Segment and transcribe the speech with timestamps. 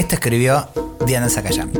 [0.00, 0.66] Esto escribió
[1.04, 1.70] Diana Zacayán.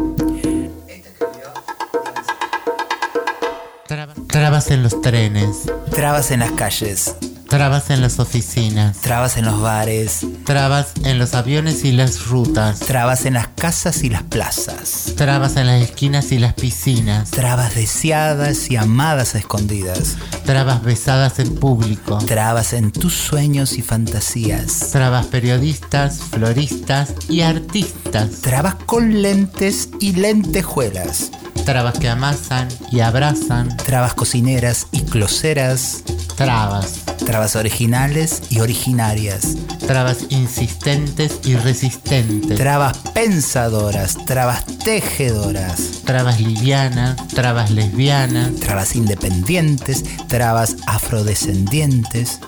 [4.27, 5.63] Trabas en los trenes.
[5.91, 7.17] Trabas en las calles.
[7.51, 8.99] Trabas en las oficinas.
[8.99, 10.25] Trabas en los bares.
[10.45, 12.79] Trabas en los aviones y las rutas.
[12.79, 15.15] Trabas en las casas y las plazas.
[15.17, 17.33] Trabas en las esquinas y las piscinas.
[17.33, 20.17] Trabas deseadas y amadas a escondidas.
[20.45, 22.19] Trabas besadas en público.
[22.19, 24.91] Trabas en tus sueños y fantasías.
[24.93, 28.43] Trabas periodistas, floristas y artistas.
[28.43, 31.33] Trabas con lentes y lentejuelas.
[31.65, 33.77] Trabas que amasan y abrazan.
[33.77, 36.05] Trabas cocineras y closeras.
[36.37, 37.10] Trabas.
[37.25, 39.57] Trabas originales y originarias.
[39.87, 42.57] Trabas insistentes y resistentes.
[42.57, 44.17] Trabas pensadoras.
[44.27, 46.03] Trabas tejedoras.
[46.05, 47.17] Trabas livianas.
[47.29, 48.55] Trabas lesbianas.
[48.57, 50.05] Trabas independientes.
[50.29, 52.41] Trabas afrodescendientes.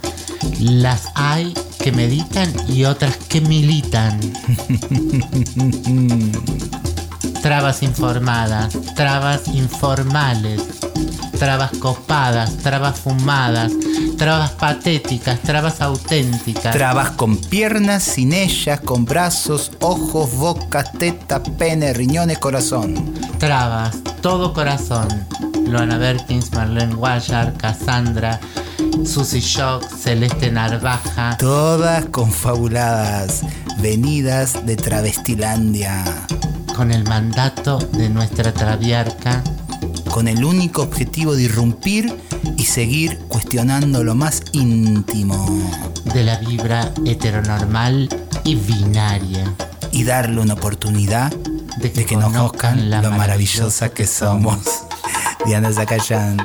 [0.59, 4.20] Las hay que meditan y otras que militan.
[7.43, 10.62] trabas informadas, trabas informales,
[11.43, 13.73] trabas copadas, trabas fumadas,
[14.17, 16.73] trabas patéticas, trabas auténticas.
[16.73, 23.12] Trabas con piernas, sin ellas, con brazos, ojos, boca, teta, pene, riñones, corazón.
[23.41, 25.09] Trabas, todo corazón.
[25.67, 28.39] Loana Berkins, Marlene Guayar, Cassandra,
[29.05, 31.37] Susy Shock, Celeste Narvaja.
[31.39, 33.43] Todas confabuladas,
[33.79, 36.05] venidas de Travestilandia.
[36.77, 39.43] Con el mandato de nuestra traviarca.
[40.13, 42.15] Con el único objetivo de irrumpir
[42.59, 45.49] y seguir cuestionando lo más íntimo.
[46.13, 48.11] De la vibra heteronormal
[48.45, 49.55] y binaria.
[49.91, 51.33] Y darle una oportunidad
[51.79, 54.59] de que, nos conozcan lo maravillosa que somos.
[55.47, 56.37] Diana Zacayán.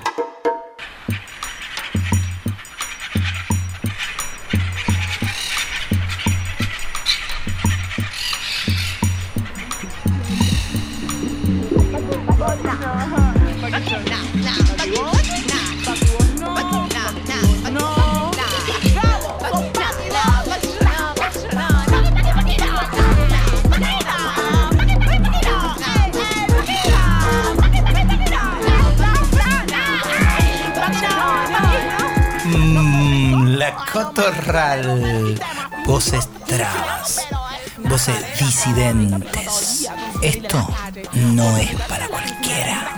[38.40, 39.90] Disidentes.
[40.22, 40.68] Esto
[41.14, 42.96] no es para cualquiera.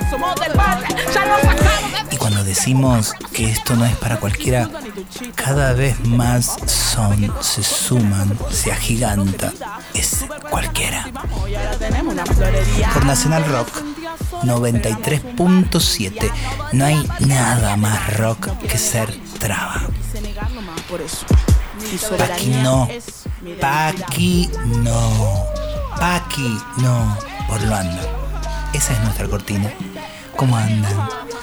[2.12, 4.70] Y cuando decimos que esto no es para cualquiera,
[5.36, 9.54] cada vez más son, se suman, se agiganta.
[9.94, 11.10] Es cualquiera.
[12.94, 13.70] Por Nacional Rock
[14.44, 16.32] 93.7.
[16.74, 19.82] No hay nada más rock que ser traba.
[22.18, 22.88] Paqui no.
[23.62, 24.50] Paqui
[24.84, 25.46] no.
[26.00, 27.18] Paqui no.
[27.50, 28.02] Anda.
[28.74, 29.72] Esa es nuestra cortina.
[30.36, 30.94] ¿Cómo andan?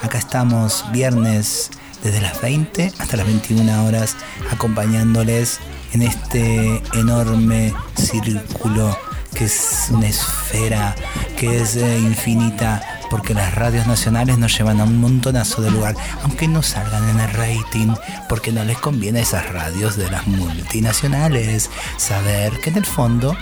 [0.03, 1.71] Acá estamos viernes
[2.03, 4.17] desde las 20 hasta las 21 horas
[4.51, 5.61] acompañándoles
[5.93, 8.97] en este enorme círculo
[9.35, 10.95] que es una esfera,
[11.37, 15.95] que es eh, infinita, porque las radios nacionales nos llevan a un montonazo de lugar,
[16.23, 17.95] aunque no salgan en el rating,
[18.29, 23.37] porque no les conviene a esas radios de las multinacionales saber que en el fondo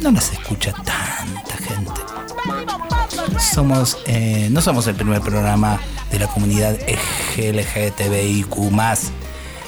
[0.00, 2.00] no las escucha tanta gente.
[3.38, 5.80] Somos, eh, no somos el primer programa
[6.10, 6.76] de la comunidad
[7.36, 8.54] LGTBIQ,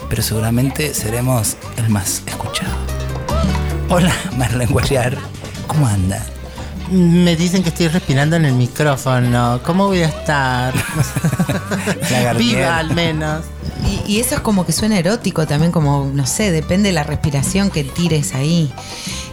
[0.08, 2.76] pero seguramente seremos el más escuchado.
[3.88, 5.18] Hola, Marlene Guayar.
[5.66, 6.24] ¿Cómo anda?
[6.90, 9.60] Me dicen que estoy respirando en el micrófono.
[9.64, 10.74] ¿Cómo voy a estar?
[12.36, 13.44] Viva al menos.
[13.86, 17.04] Y, y, eso es como que suena erótico también, como, no sé, depende de la
[17.04, 18.72] respiración que tires ahí.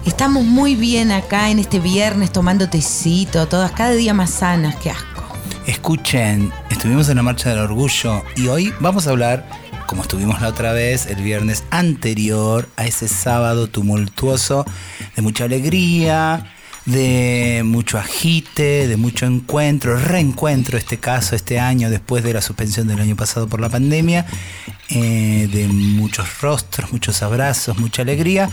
[0.05, 4.91] Estamos muy bien acá en este viernes tomando tecito, todas cada día más sanas, qué
[4.91, 5.23] asco.
[5.65, 9.45] Escuchen, estuvimos en la Marcha del Orgullo y hoy vamos a hablar,
[9.85, 14.65] como estuvimos la otra vez, el viernes anterior a ese sábado tumultuoso,
[15.15, 16.53] de mucha alegría,
[16.87, 22.87] de mucho agite, de mucho encuentro, reencuentro este caso este año después de la suspensión
[22.87, 24.25] del año pasado por la pandemia,
[24.89, 28.49] eh, de muchos rostros, muchos abrazos, mucha alegría,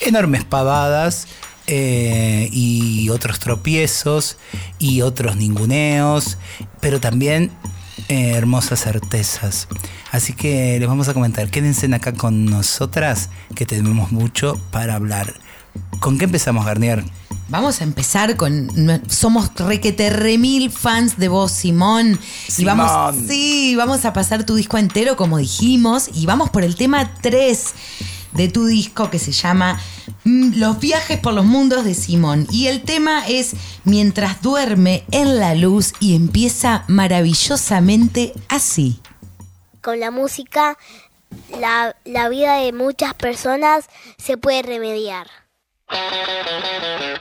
[0.00, 1.28] enormes pavadas.
[1.68, 4.38] Eh, y otros tropiezos
[4.78, 6.38] y otros ninguneos,
[6.80, 7.50] pero también
[8.08, 9.66] eh, hermosas certezas.
[10.12, 15.34] Así que les vamos a comentar, quédense acá con nosotras, que tenemos mucho para hablar.
[16.00, 17.04] ¿Con qué empezamos, Garnier?
[17.48, 18.70] Vamos a empezar con.
[19.08, 22.18] Somos requete mil fans de vos, Simón.
[22.58, 23.16] Y vamos.
[23.28, 26.10] Sí, vamos a pasar tu disco entero, como dijimos.
[26.12, 27.74] Y vamos por el tema 3
[28.32, 29.80] de tu disco que se llama
[30.24, 32.48] mm, Los viajes por los mundos de Simón.
[32.50, 39.00] Y el tema es Mientras duerme en la luz y empieza maravillosamente así.
[39.82, 40.76] Con la música,
[41.60, 43.86] la, la vida de muchas personas
[44.18, 45.28] se puede remediar.
[45.88, 47.16] De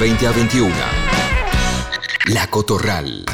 [0.00, 0.74] 20 a 21.
[2.28, 3.26] La Cotorral.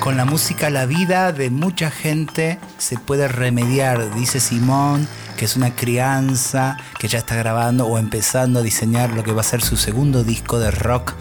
[0.00, 5.06] Con la música la vida de mucha gente se puede remediar, dice Simón,
[5.36, 9.42] que es una crianza que ya está grabando o empezando a diseñar lo que va
[9.42, 11.12] a ser su segundo disco de rock.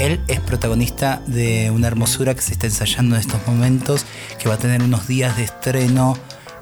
[0.00, 4.04] Él es protagonista de una hermosura que se está ensayando en estos momentos,
[4.40, 6.18] que va a tener unos días de estreno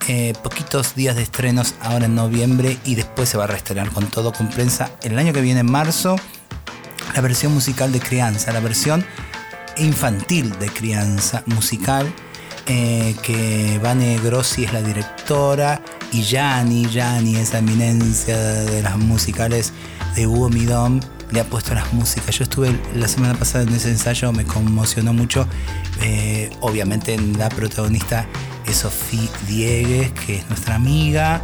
[0.09, 4.09] eh, poquitos días de estrenos ahora en noviembre y después se va a reestrenar con
[4.09, 6.17] todo con prensa el año que viene en marzo
[7.15, 9.05] la versión musical de Crianza, la versión
[9.77, 12.13] infantil de Crianza musical,
[12.67, 19.73] eh, que Vane Grossi es la directora y Gianni, Gianni, esa eminencia de las musicales
[20.15, 22.37] de Hugo Midón, le ha puesto las músicas.
[22.37, 25.47] Yo estuve la semana pasada en ese ensayo, me conmocionó mucho.
[26.03, 28.27] Eh, obviamente la protagonista
[28.67, 31.43] es Sofía Diegues, que es nuestra amiga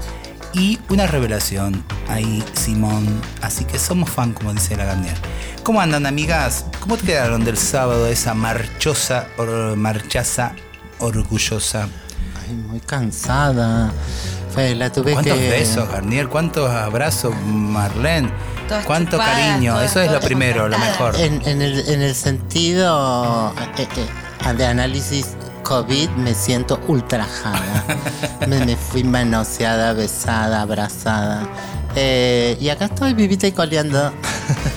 [0.56, 3.20] y una revelación ahí, Simón.
[3.42, 5.16] Así que somos fan, como dice la Garnier.
[5.62, 6.64] ¿Cómo andan, amigas?
[6.80, 9.26] ¿Cómo te quedaron del sábado esa marchosa,
[9.76, 10.54] marchaza
[10.98, 11.88] orgullosa?
[12.42, 13.92] Ay, muy cansada.
[14.56, 16.28] la tuve ¿Cuántos besos, Garnier?
[16.28, 18.30] ¿Cuántos abrazos, Marlene?
[18.86, 19.80] ¿Cuánto cariño?
[19.82, 21.16] Eso es lo primero, lo mejor.
[21.16, 25.36] En, el, sentido eh, eh, de análisis
[25.66, 27.84] COVID me siento ultrajada.
[28.46, 31.42] me, fui manoseada, besada, abrazada.
[31.96, 34.12] Eh, y acá estoy vivita y coleando.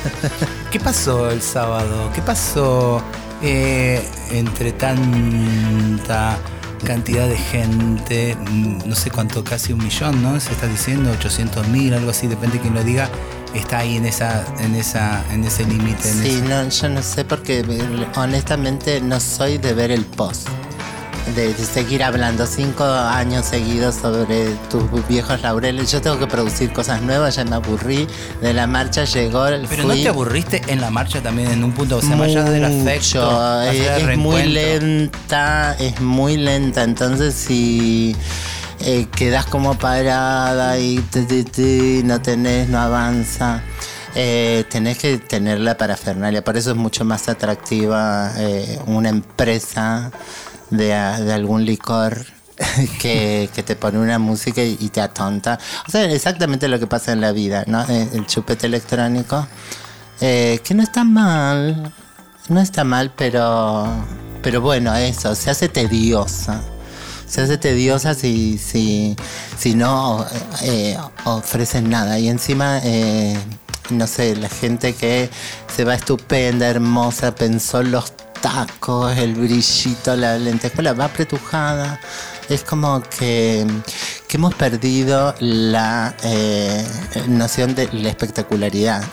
[0.72, 2.10] ¿Qué pasó el sábado?
[2.16, 3.04] ¿Qué pasó
[3.44, 6.40] eh, entre tanta
[6.84, 8.36] cantidad de gente?
[8.50, 10.40] Mm, no sé cuánto, casi un millón, ¿no?
[10.40, 13.10] Se está diciendo 800 mil, algo así, depende de quién lo diga
[13.54, 17.66] está ahí en esa en esa en ese límite sí no yo no sé porque
[18.16, 20.48] honestamente no soy de ver el post
[21.36, 25.92] de, seguir hablando cinco años seguidos sobre tus viejos laureles.
[25.92, 28.08] Yo tengo que producir cosas nuevas, ya me aburrí.
[28.42, 29.68] De la marcha llegó el.
[29.68, 32.44] Pero no te aburriste en la marcha también en un punto, o sea, más allá
[32.46, 33.64] del afecto.
[33.64, 36.84] Es, muy lenta, es muy lenta.
[36.84, 38.16] Entonces, si.
[38.82, 41.04] Eh, quedas como parada y
[42.06, 43.62] no tenés, no avanza.
[44.16, 50.12] Eh, tenés que tener la parafernalia, por eso es mucho más atractiva eh, una empresa
[50.70, 52.26] de, algún licor
[53.02, 55.60] que, te pone una música y, te atonta.
[55.88, 57.82] O sea, exactamente lo que pasa en la vida, ¿no?
[57.90, 59.48] Eh, el chupete electrónico,
[60.22, 61.94] eh, que no está mal,
[62.50, 63.88] no está mal, pero,
[64.42, 66.62] pero bueno, eso, se hace tediosa.
[67.26, 69.16] Se hace tediosa si, si,
[69.58, 70.26] si no
[70.64, 72.18] eh, ofrecen nada.
[72.18, 73.38] Y encima, eh,
[73.92, 75.30] no sé, la gente que
[75.74, 78.12] se va estupenda, hermosa, pensó los
[78.42, 82.00] tacos, el brillito, la lentejuela, va apretujada.
[82.50, 83.66] Es como que,
[84.28, 86.86] que hemos perdido la eh,
[87.28, 89.04] noción de la espectacularidad.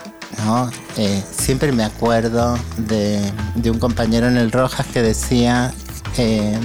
[0.45, 0.71] ¿no?
[0.97, 5.73] Eh, siempre me acuerdo de, de, un compañero en el Rojas que decía,
[6.17, 6.59] eh,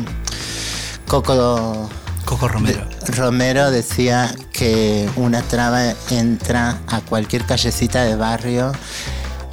[1.07, 1.89] Coco,
[2.25, 2.85] Coco Romero.
[2.85, 8.71] De, Romero decía que una traba entra a cualquier callecita de barrio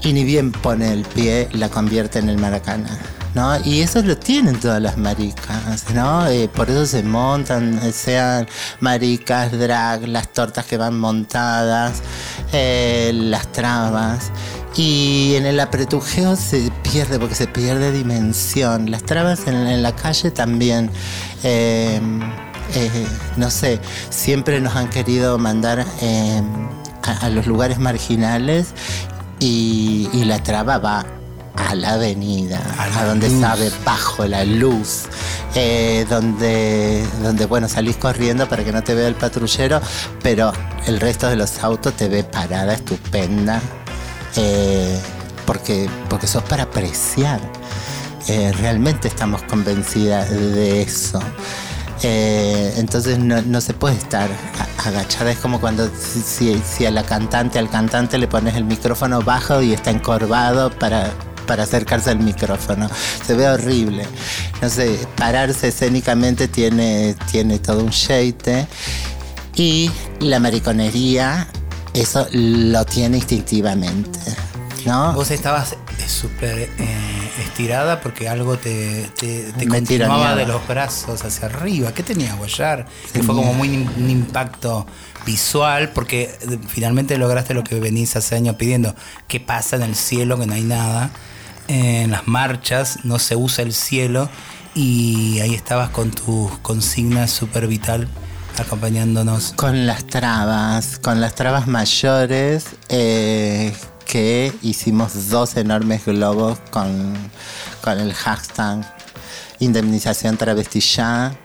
[0.03, 2.99] y ni bien pone el pie la convierte en el Maracana.
[3.35, 3.57] ¿No?
[3.63, 6.27] Y eso lo tienen todas las maricas, ¿no?
[6.27, 8.49] Eh, por eso se montan, sean
[8.81, 12.03] maricas, drag, las tortas que van montadas,
[12.53, 14.33] eh, las trabas.
[14.75, 18.91] Y en el apretujeo se pierde, porque se pierde dimensión.
[18.91, 20.91] Las trabas en, la calle también.
[21.45, 22.01] Eh,
[23.37, 23.79] no sé,
[24.09, 25.85] siempre nos han querido mandar
[27.05, 28.75] a los lugares marginales
[29.41, 31.07] y, y, la traba va
[31.57, 33.41] a la avenida, a, a donde luz.
[33.41, 35.05] sabe, bajo la luz,
[35.55, 39.81] eh, donde, donde, bueno, salís corriendo para que no te vea el patrullero,
[40.23, 40.53] pero
[40.87, 43.61] el resto de los autos te ve parada, estupenda,
[44.37, 44.99] eh,
[45.47, 47.41] porque, porque sos para apreciar.
[48.29, 51.19] Eh, realmente estamos convencidas de eso.
[52.03, 54.29] Eh, entonces no, se puede estar
[54.85, 55.33] agachada.
[55.33, 59.73] Es como cuando si, a la cantante, al cantante le pones el micrófono bajo y
[59.73, 61.11] está encorvado para,
[61.47, 62.89] para acercarse al micrófono.
[63.27, 64.05] Se ve horrible.
[64.63, 68.67] No sé, pararse escénicamente tiene, tiene todo un shade.
[69.55, 69.91] Y
[70.21, 71.49] la mariconería,
[71.93, 74.21] eso lo tiene instintivamente.
[74.87, 75.13] ¿no?
[75.15, 75.75] Vos estabas
[76.07, 77.18] súper eh,
[77.59, 81.93] estirada porque algo te, te, te continuaba de los brazos hacia arriba.
[81.93, 82.87] ¿Qué tenía Guayar?
[83.13, 84.87] Que fue como muy un impacto
[85.27, 86.31] visual porque
[86.69, 88.95] finalmente lograste lo que venís hace años pidiendo.
[89.27, 90.39] ¿Qué pasa en el cielo?
[90.39, 91.11] Que no hay nada.
[91.67, 94.29] En las marchas no se usa el cielo
[94.77, 98.07] y ahí estabas con tus consignas súper vital
[98.57, 99.53] acompañándonos.
[99.57, 102.67] Con las trabas, con las trabas mayores.
[102.89, 103.73] Eh,
[104.09, 107.15] que hicimos dos enormes globos con,
[107.83, 108.81] con el hashtag
[109.61, 111.37] indemnización travesti ya.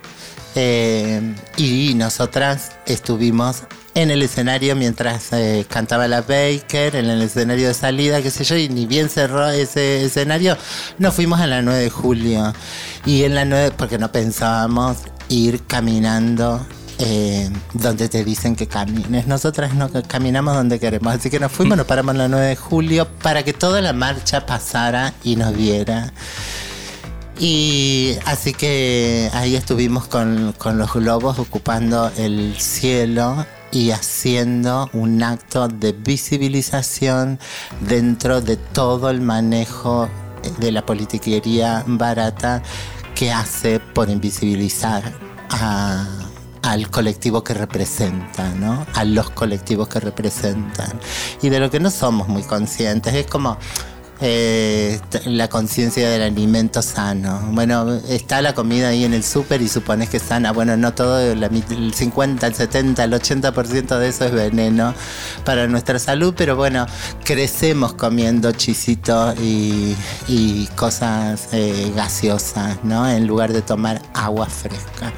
[0.55, 3.63] Eh, y nosotras estuvimos
[3.95, 8.43] en el escenario mientras eh, cantaba la Baker, en el escenario de salida, qué sé
[8.43, 10.57] yo, y ni bien cerró ese escenario,
[10.99, 12.53] nos fuimos a la 9 de julio.
[13.05, 14.97] Y en la 9, porque no pensábamos
[15.29, 16.65] ir caminando
[17.05, 19.27] eh, donde te dicen que camines.
[19.27, 23.07] Nosotras no caminamos donde queremos, así que nos fuimos, nos paramos el 9 de julio
[23.21, 26.13] para que toda la marcha pasara y nos viera.
[27.37, 35.23] Y así que ahí estuvimos con, con los globos ocupando el cielo y haciendo un
[35.23, 37.37] acto de visibilización
[37.81, 40.07] dentro de todo el manejo
[40.59, 42.63] de la politiquería barata
[43.13, 45.03] que hace por invisibilizar
[45.49, 46.22] a,
[46.63, 48.87] al colectivo que representa, ¿no?
[48.93, 50.99] A los colectivos que representan.
[51.41, 53.13] Y de lo que no somos muy conscientes.
[53.13, 53.57] Es como
[54.21, 57.41] eh, la conciencia del alimento sano.
[57.51, 60.53] Bueno, está la comida ahí en el súper y supones que es sana.
[60.53, 64.93] Bueno, no todo, el 50, el 70, el 80% de eso es veneno
[65.43, 66.85] para nuestra salud, pero bueno,
[67.25, 69.97] crecemos comiendo chisitos y,
[70.77, 73.09] cosas eh, gaseosas, ¿no?
[73.09, 75.11] En lugar de tomar agua fresca.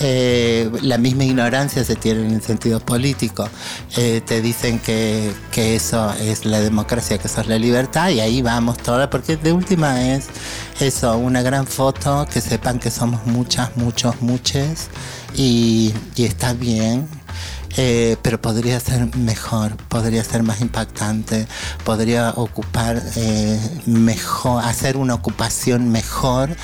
[0.00, 3.48] Eh, la misma ignorancia se tiene en el sentido político.
[3.96, 8.20] Eh, te dicen que, que, eso es la democracia, que eso es la libertad, y
[8.20, 10.28] ahí vamos todas, porque de última es
[10.80, 14.88] eso, una gran foto, que sepan que somos muchas, muchos, muchos,
[15.34, 17.08] y, y está bien.
[17.76, 21.46] Eh, pero podría ser mejor, podría ser más impactante,
[21.84, 23.00] podría ocupar
[23.86, 26.56] mejor, hacer una ocupación mejor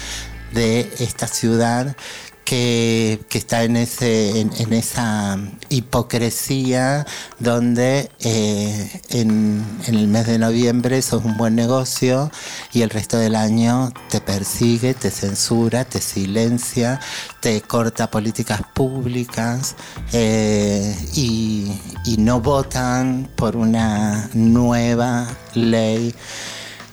[0.52, 1.94] de esta ciudad
[2.44, 7.06] que, está en, ese, en, esa hipocresía
[7.38, 12.30] donde eh, en, el mes de noviembre sos un buen negocio
[12.72, 17.00] y el resto del año te persigue, te censura, te silencia,
[17.40, 19.76] te corta políticas públicas
[20.12, 21.80] eh, y,
[22.18, 26.14] no votan por una nueva ley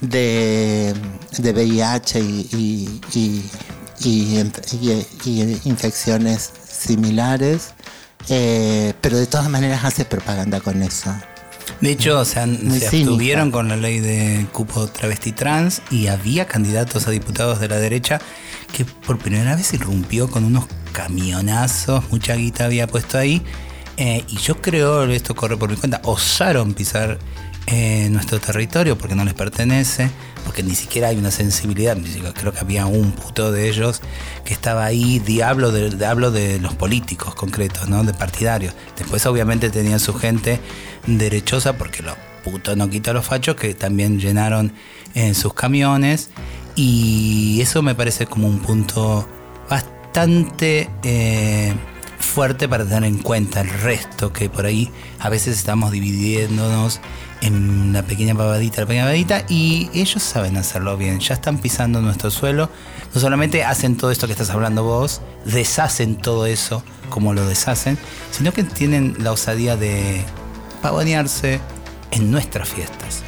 [0.01, 0.93] de,
[1.37, 3.01] de VIH y
[4.03, 4.39] y,
[4.73, 7.73] y, y infecciones similares,
[8.29, 11.13] eh, pero de todas maneras hace propaganda con eso.
[11.79, 16.45] De hecho, sea, Muy se abstuvieron con la ley de cupo travesti trans y había
[16.45, 18.19] candidatos a diputados de la derecha
[18.71, 23.41] que por primera vez irrumpió con unos camionazos, mucha guita había puesto ahí.
[23.97, 27.19] Eh, y yo creo, esto corre por mi cuenta, osaron pisar
[27.67, 30.09] eh, nuestro territorio porque no les pertenece,
[30.43, 31.97] porque ni siquiera hay una sensibilidad.
[32.33, 34.01] Creo que había un puto de ellos
[34.45, 38.03] que estaba ahí, diablo de, hablo de los políticos concretos, ¿no?
[38.03, 38.73] de partidarios.
[38.97, 40.59] Después, obviamente, tenían su gente
[41.07, 44.73] derechosa porque los putos no quita los fachos que también llenaron
[45.13, 46.29] en sus camiones.
[46.75, 49.27] Y eso me parece como un punto
[49.69, 51.73] bastante eh,
[52.19, 57.01] fuerte para tener en cuenta el resto, que por ahí a veces estamos dividiéndonos
[57.41, 62.01] en la pequeña pavadita, la pequeña pavadita, y ellos saben hacerlo bien, ya están pisando
[62.01, 62.69] nuestro suelo,
[63.13, 67.97] no solamente hacen todo esto que estás hablando vos, deshacen todo eso como lo deshacen,
[68.31, 70.23] sino que tienen la osadía de
[70.81, 71.59] pavonearse
[72.11, 73.23] en nuestras fiestas.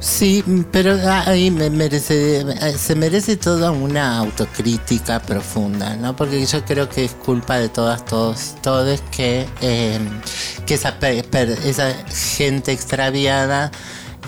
[0.00, 2.44] Sí, pero ahí me merece,
[2.78, 6.14] se merece toda una autocrítica profunda, ¿no?
[6.14, 9.98] Porque yo creo que es culpa de todas, todos, todos que, eh,
[10.66, 13.72] que esa, esa gente extraviada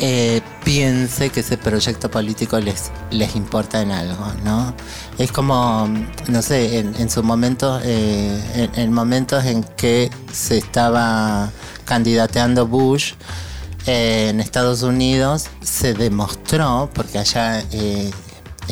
[0.01, 4.75] eh, piense que ese proyecto político les, les importa en algo, ¿no?
[5.19, 5.89] Es como,
[6.29, 11.51] no sé, en, en su momento, eh, en, en momentos en que se estaba
[11.85, 13.50] candidateando Bush, eh,
[13.87, 18.11] en Estados Unidos se demostró, porque allá eh,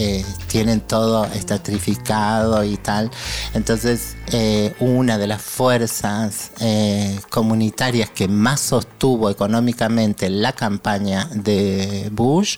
[0.01, 3.11] eh, tienen todo estratificado y tal,
[3.53, 12.09] entonces eh, una de las fuerzas eh, comunitarias que más sostuvo económicamente la campaña de
[12.13, 12.57] Bush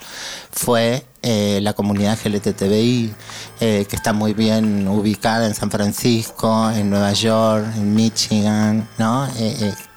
[0.52, 3.12] fue la comunidad LGTBI,
[3.60, 9.28] eh, que está muy bien ubicada en San Francisco, en Nueva York, en Michigan, ¿no?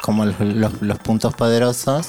[0.01, 2.07] Como los, los- puntos poderosos,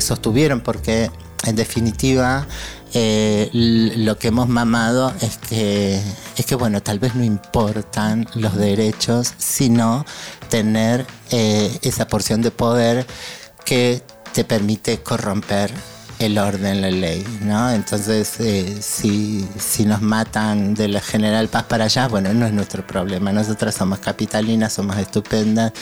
[0.00, 1.10] sostuvieron porque
[1.44, 2.46] en definitiva
[2.94, 6.00] eh, lo que hemos mamado es que,
[6.36, 10.04] es que, bueno, tal vez no importan los derechos, sino
[10.48, 13.06] tener eh, esa porción de poder
[13.64, 15.72] que te permite corromper
[16.22, 17.70] el orden, la ley, ¿no?
[17.70, 22.52] Entonces, eh, si, si nos matan de la General Paz para allá, bueno, no es
[22.52, 23.32] nuestro problema.
[23.32, 25.72] Nosotras somos capitalinas, somos estupendas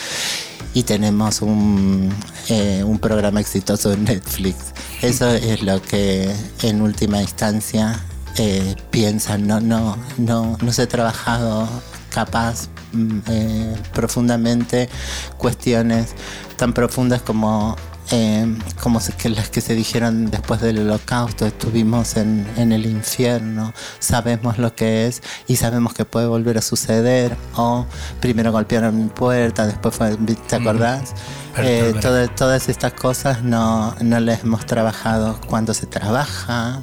[0.73, 2.09] y tenemos un,
[2.49, 4.57] eh, un programa exitoso en Netflix.
[5.03, 8.01] Eso es lo que en última instancia
[8.39, 9.47] eh, piensan.
[9.47, 11.69] No, no, no, no se ha trabajado
[12.11, 14.89] capaz mm, eh, profundamente
[15.37, 16.15] cuestiones
[16.57, 17.77] tan profundas como
[18.13, 18.47] eh,
[18.83, 23.73] como se- que las que se dijeron después del holocausto, estuvimos en, en el infierno,
[24.01, 27.87] sabemos lo que es y sabemos que puede volver a suceder, o
[28.21, 30.17] primero golpearon mi puerta, después fue,
[30.49, 31.13] ¿te acordás?
[31.59, 31.93] Eh,
[32.37, 36.81] todas estas cosas no, no las hemos trabajado cuando se trabaja.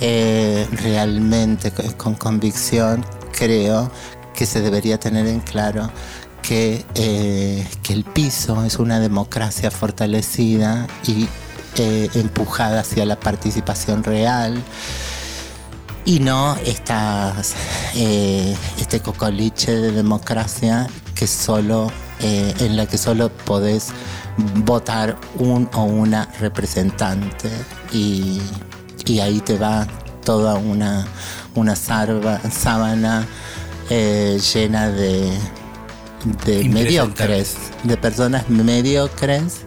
[0.00, 3.04] Eh, realmente co- con convicción,
[3.38, 3.90] creo
[4.34, 5.90] que se debería tener en claro
[6.42, 11.28] que, eh, que el piso es una democracia fortalecida y
[11.76, 14.62] eh, empujada hacia la participación real.
[16.04, 17.54] Y no estas,
[17.94, 23.88] eh, este cocoliche de democracia que solo, en la que solo podés
[24.64, 27.50] votar un o una representante
[27.92, 28.40] y,
[29.06, 29.86] y ahí te va
[30.24, 31.06] toda una,
[31.54, 33.26] una sábana
[33.88, 35.32] llena de,
[36.44, 39.62] de mediocres, de personas mediocres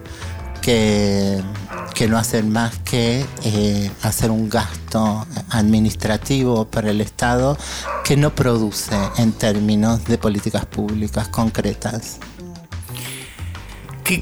[0.62, 1.42] que,
[1.94, 7.58] que no hacen más que eh, hacer un gasto administrativo para el Estado
[8.04, 12.18] que no produce en términos de políticas públicas concretas.
[14.04, 14.22] ¿Qué,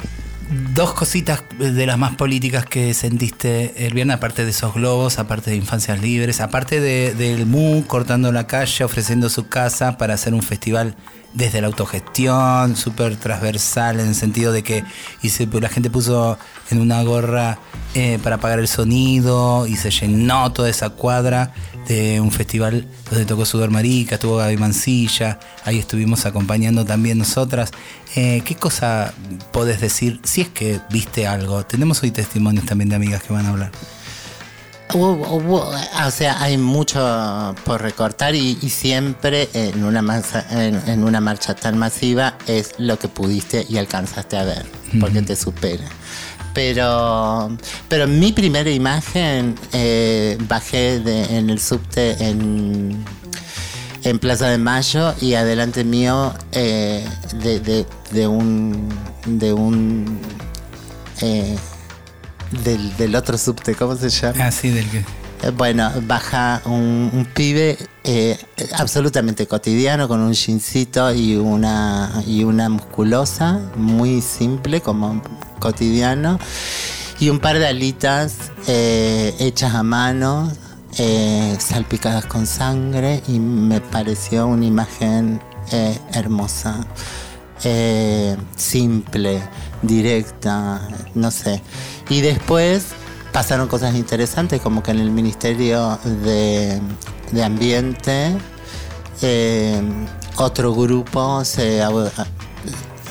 [0.73, 5.51] dos cositas de las más políticas que sentiste el viernes, aparte de esos globos, aparte
[5.51, 10.33] de Infancias Libres, aparte de- del MU cortando la calle, ofreciendo su casa para hacer
[10.33, 10.95] un festival
[11.33, 14.83] desde la autogestión, súper transversal en el sentido de que
[15.21, 16.37] y se- la gente puso
[16.69, 17.57] en una gorra
[17.95, 21.53] eh, para apagar el sonido y se llenó toda esa cuadra
[21.87, 27.71] de un festival donde tocó Sudor Marica, estuvo Gaby Mancilla, ahí estuvimos acompañando también nosotras.
[28.15, 29.13] Eh, ¿Qué cosa
[29.51, 31.65] podés decir si es que viste algo?
[31.65, 33.71] Tenemos hoy testimonios también de amigas que van a hablar.
[34.93, 35.71] Hubo- hubo-
[36.05, 41.19] o sea, hay mucho por recortar y, y siempre en una, masa- en, en una
[41.19, 44.65] marcha tan masiva es lo que pudiste y alcanzaste a ver,
[44.99, 45.83] porque te supera.
[46.53, 47.57] Pero,
[47.89, 53.03] pero mi primera imagen eh, bajé de- en el subte en,
[54.03, 57.03] en Plaza de Mayo y adelante mío eh,
[57.41, 58.89] de, de- de un
[59.25, 60.19] de un
[61.21, 61.57] eh,
[62.63, 64.45] del, del otro subte, ¿cómo se llama?
[64.45, 64.99] Ah, sí, del que.
[64.99, 68.37] Eh, Bueno, baja un, un pibe eh,
[68.77, 75.21] absolutamente cotidiano con un jeansito y una, y una musculosa, muy simple como
[75.59, 76.39] cotidiano,
[77.19, 78.35] y un par de alitas
[78.67, 80.51] eh, hechas a mano,
[80.97, 85.41] eh, salpicadas con sangre, y me pareció una imagen
[86.13, 86.85] hermosa
[88.55, 89.41] simple,
[89.83, 90.81] directa,
[91.13, 91.61] no sé.
[92.09, 92.85] Y después
[93.31, 96.81] pasaron cosas interesantes, como que en el Ministerio de,
[97.31, 98.35] de Ambiente
[99.21, 99.81] eh,
[100.37, 101.81] otro grupo se,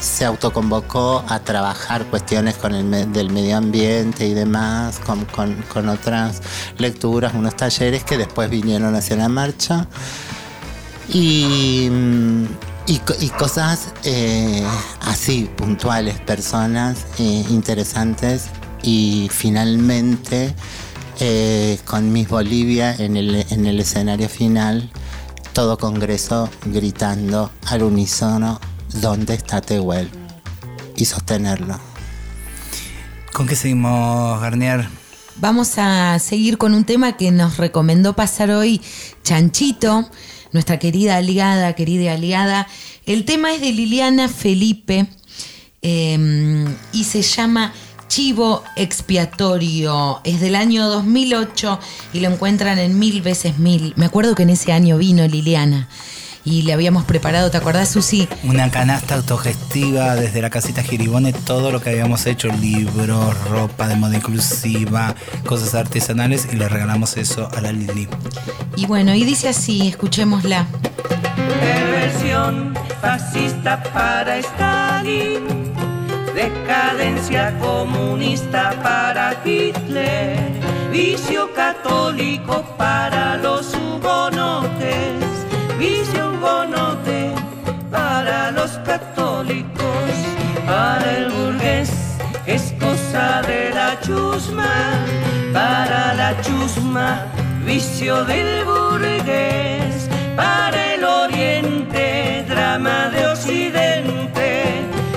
[0.00, 5.88] se autoconvocó a trabajar cuestiones con el del medio ambiente y demás, con, con- con
[5.88, 6.40] otras
[6.78, 9.86] lecturas, unos talleres que después vinieron hacia la marcha
[11.08, 12.44] y, mm,
[12.86, 14.66] y, co- y cosas eh,
[15.00, 18.46] así, puntuales, personas eh, interesantes
[18.82, 20.54] y finalmente
[21.20, 24.90] eh, con Miss Bolivia en el, en el escenario final,
[25.52, 28.60] todo Congreso gritando al unísono,
[28.94, 30.10] ¿dónde está Tehuel?
[30.96, 31.78] Y sostenerlo.
[33.32, 34.88] ¿Con qué seguimos, Garnier?
[35.36, 38.82] Vamos a seguir con un tema que nos recomendó pasar hoy
[39.22, 40.08] Chanchito,
[40.52, 42.66] nuestra querida aliada, querida aliada.
[43.06, 45.06] El tema es de Liliana Felipe
[45.82, 47.72] eh, y se llama
[48.08, 50.20] Chivo Expiatorio.
[50.24, 51.80] Es del año 2008
[52.12, 53.94] y lo encuentran en Mil veces Mil.
[53.96, 55.88] Me acuerdo que en ese año vino Liliana
[56.44, 58.28] y le habíamos preparado, ¿te acordás, Susi?
[58.44, 63.96] Una canasta autogestiva desde la casita Giribone, todo lo que habíamos hecho, libros, ropa de
[63.96, 65.14] moda inclusiva,
[65.46, 68.08] cosas artesanales y le regalamos eso a la Lili.
[68.76, 70.66] Y bueno, y dice así, escuchémosla.
[71.60, 75.72] Perversión fascista para Stalin,
[76.34, 80.38] decadencia comunista para Hitler,
[80.90, 83.74] vicio católico para los
[91.12, 91.90] el burgués
[92.46, 94.72] es cosa de la chusma,
[95.52, 97.26] para la chusma,
[97.64, 104.62] vicio del burgués, para el oriente, drama de occidente,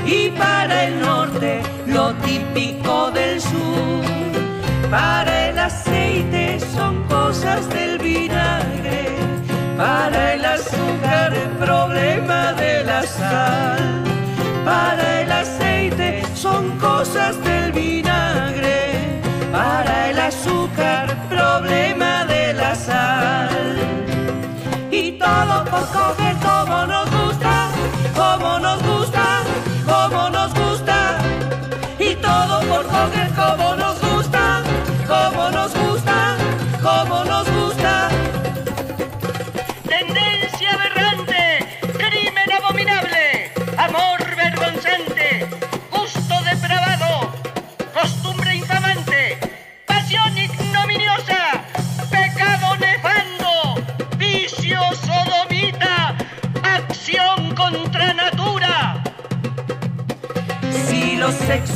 [0.05, 4.03] y para el norte, lo típico del sur.
[4.91, 9.17] Para el aceite son cosas del vinagre,
[9.77, 14.03] para el azúcar, problema de la sal.
[14.63, 15.14] Para el
[17.05, 23.77] cosas del vinagre, para el azúcar, problema de la sal.
[24.89, 27.69] Y todo por coger como nos gusta,
[28.15, 29.25] como nos gusta,
[29.85, 31.19] como nos gusta.
[31.99, 33.84] Y todo por coger como nos gusta,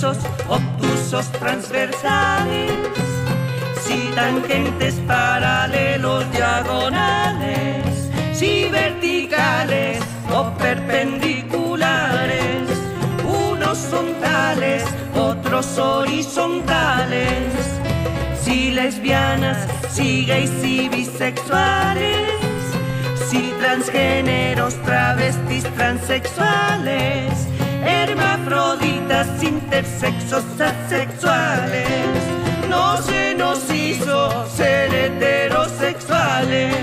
[0.03, 2.71] obtusos transversales,
[3.81, 7.85] si tangentes paralelos diagonales,
[8.33, 9.99] si verticales
[10.33, 12.69] o perpendiculares,
[13.25, 14.85] unos son tales,
[15.15, 17.43] otros horizontales,
[18.41, 22.31] si lesbianas, si gays y bisexuales,
[23.29, 27.28] si transgéneros, travestis, transexuales,
[27.83, 31.87] hermafroditas, intersexos, asexuales.
[32.69, 36.75] No se nos hizo ser heterosexuales.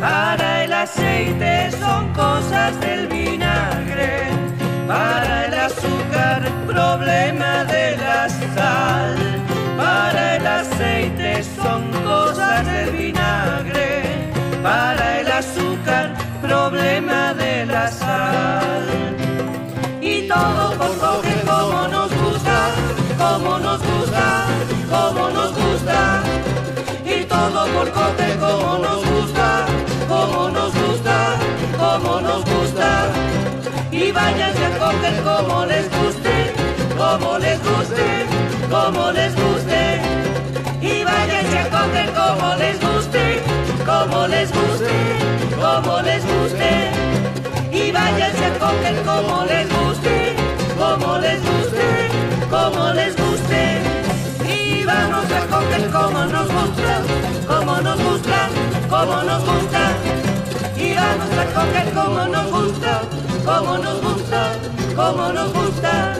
[0.00, 4.28] Para el aceite son cosas del vinagre.
[4.86, 9.16] Para el azúcar, problema de la sal.
[9.76, 14.02] Para el aceite son cosas del vinagre.
[14.62, 19.03] Para el azúcar, problema de la sal.
[23.34, 24.46] Como nos gusta,
[24.88, 26.22] como nos gusta.
[27.04, 29.66] Y todo por coger como nos gusta,
[30.08, 31.16] como nos gusta,
[31.76, 33.08] como nos gusta.
[33.90, 36.54] Y váyanse a coger como les guste,
[36.96, 38.06] como les guste,
[38.70, 40.00] como les guste.
[40.80, 43.42] Y váyanse a coger como les guste,
[43.84, 44.94] como les guste,
[45.60, 46.72] como les guste.
[47.72, 50.36] Y váyanse a coger como les guste,
[50.78, 52.13] como les guste,
[52.50, 53.82] como les guste.
[54.46, 57.02] Y vamos a coger como nos gusta,
[57.46, 57.74] como
[58.88, 59.82] como nos gusta.
[60.76, 63.00] Y vamos a coger como nos gusta,
[63.44, 64.52] como nos gusta,
[64.94, 66.14] como nos gusta.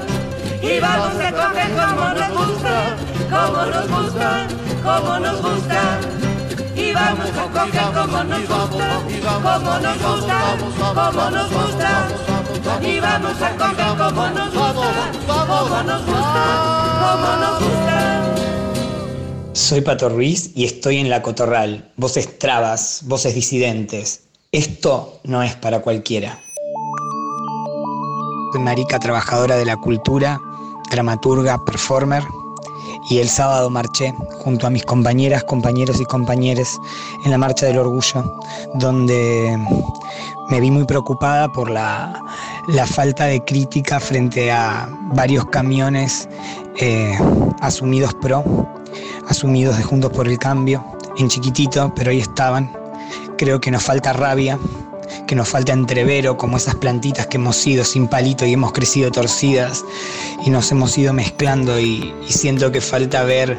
[0.62, 2.96] Y vamos a coger como nos gusta,
[3.30, 4.46] como nos gusta,
[4.82, 6.23] como nos gusta.
[6.76, 9.02] Y vamos a coger como nos gusta,
[9.42, 12.08] como nos gusta, como nos gusta.
[12.82, 16.42] Y vamos a coger como nos gusta, como nos gusta,
[17.00, 18.34] como nos gusta.
[19.52, 21.92] Soy Pato Ruiz y estoy en La Cotorral.
[21.96, 24.24] Voces trabas, voces disidentes.
[24.50, 26.40] Esto no es para cualquiera.
[28.52, 30.40] Soy marica trabajadora de la cultura,
[30.90, 32.22] dramaturga, performer.
[33.10, 36.78] Y el sábado marché junto a mis compañeras, compañeros y compañeres
[37.24, 38.40] en la Marcha del Orgullo,
[38.74, 39.58] donde
[40.48, 42.22] me vi muy preocupada por la,
[42.86, 46.28] falta de crítica frente a varios camiones
[46.80, 47.18] eh,
[47.60, 48.42] asumidos pro
[49.28, 50.84] asumidos de Juntos por el Cambio,
[51.18, 52.70] en chiquitito, pero ahí estaban.
[53.36, 54.58] Creo que nos falta rabia,
[55.26, 59.10] que nos falta entrevero, como esas plantitas que hemos sido sin palito y hemos crecido
[59.10, 59.84] torcidas
[60.44, 63.56] y nos hemos ido mezclando y, siento que falta ver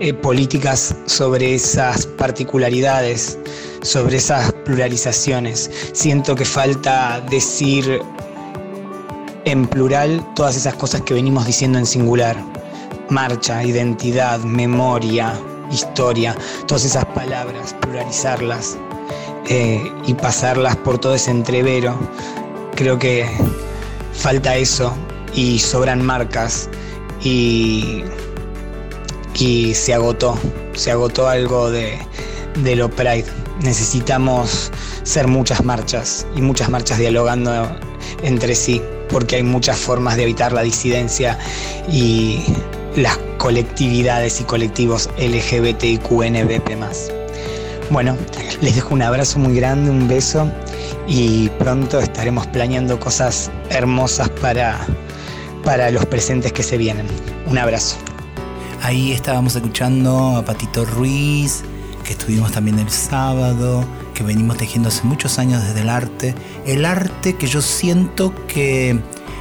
[0.00, 3.38] eh, políticas sobre esas particularidades,
[3.82, 5.70] sobre esas pluralizaciones.
[5.92, 8.00] Siento que falta decir
[9.44, 12.36] en plural todas esas cosas que venimos diciendo en singular
[13.10, 15.34] marcha, identidad, memoria,
[15.70, 16.34] historia,
[16.66, 18.78] todas esas palabras, pluralizarlas
[19.48, 21.96] eh, y pasarlas por todo ese entrevero.
[22.74, 23.28] Creo que
[24.12, 24.94] falta eso
[25.34, 26.68] y sobran marcas
[27.22, 28.04] y,
[29.34, 30.38] y se agotó,
[30.74, 31.98] se agotó algo de,
[32.62, 33.26] de lo Pride.
[33.62, 34.70] Necesitamos
[35.02, 37.68] ser muchas marchas y muchas marchas dialogando
[38.22, 41.38] entre sí, porque hay muchas formas de evitar la disidencia
[41.90, 42.44] y
[42.96, 47.23] las colectividades y colectivos LGBTIQNBP.
[47.90, 48.16] Bueno,
[48.62, 50.50] les dejo un abrazo muy grande, un beso
[51.06, 54.86] y pronto estaremos planeando cosas hermosas para,
[55.64, 57.06] para los presentes que se vienen.
[57.46, 57.96] Un abrazo.
[58.82, 61.62] Ahí estábamos escuchando a Patito Ruiz,
[62.04, 66.34] que estuvimos también el sábado, que venimos tejiendo hace muchos años desde el arte.
[66.66, 68.98] El arte que yo siento que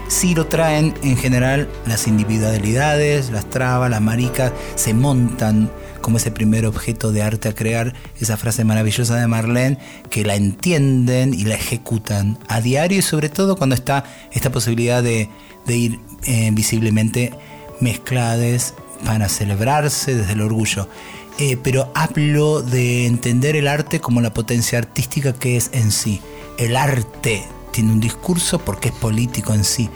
[0.09, 5.71] sí lo traen en general las individualidades, las trabas, las maricas, se montan
[6.03, 9.77] como ese primer objeto de arte a crear, esa frase maravillosa de Marlene,
[10.09, 15.01] que la entienden y la ejecutan a diario y sobre todo cuando está esta posibilidad
[15.01, 15.29] de,
[15.67, 17.31] ir eh, visiblemente
[17.79, 18.73] mezcladas
[19.05, 20.89] para celebrarse desde el orgullo.
[21.39, 26.19] Eh, pero hablo de entender el arte como la potencia artística que es en sí.
[26.57, 29.89] El arte tiene un discurso porque es político en sí.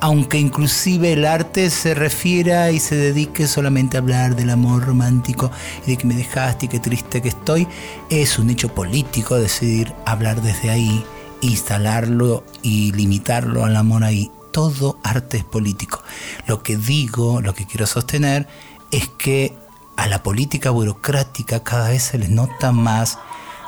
[0.00, 5.50] Aunque inclusive el arte se refiera y se dedique solamente a hablar del amor romántico
[5.86, 7.66] y de que me dejaste y qué triste que estoy,
[8.08, 11.04] es un hecho político decidir hablar desde ahí,
[11.40, 14.30] instalarlo y limitarlo al amor ahí.
[14.52, 16.02] Todo arte es político.
[16.46, 18.46] Lo que digo, lo que quiero sostener,
[18.90, 19.56] es que
[19.96, 23.18] a la política burocrática cada vez se les nota más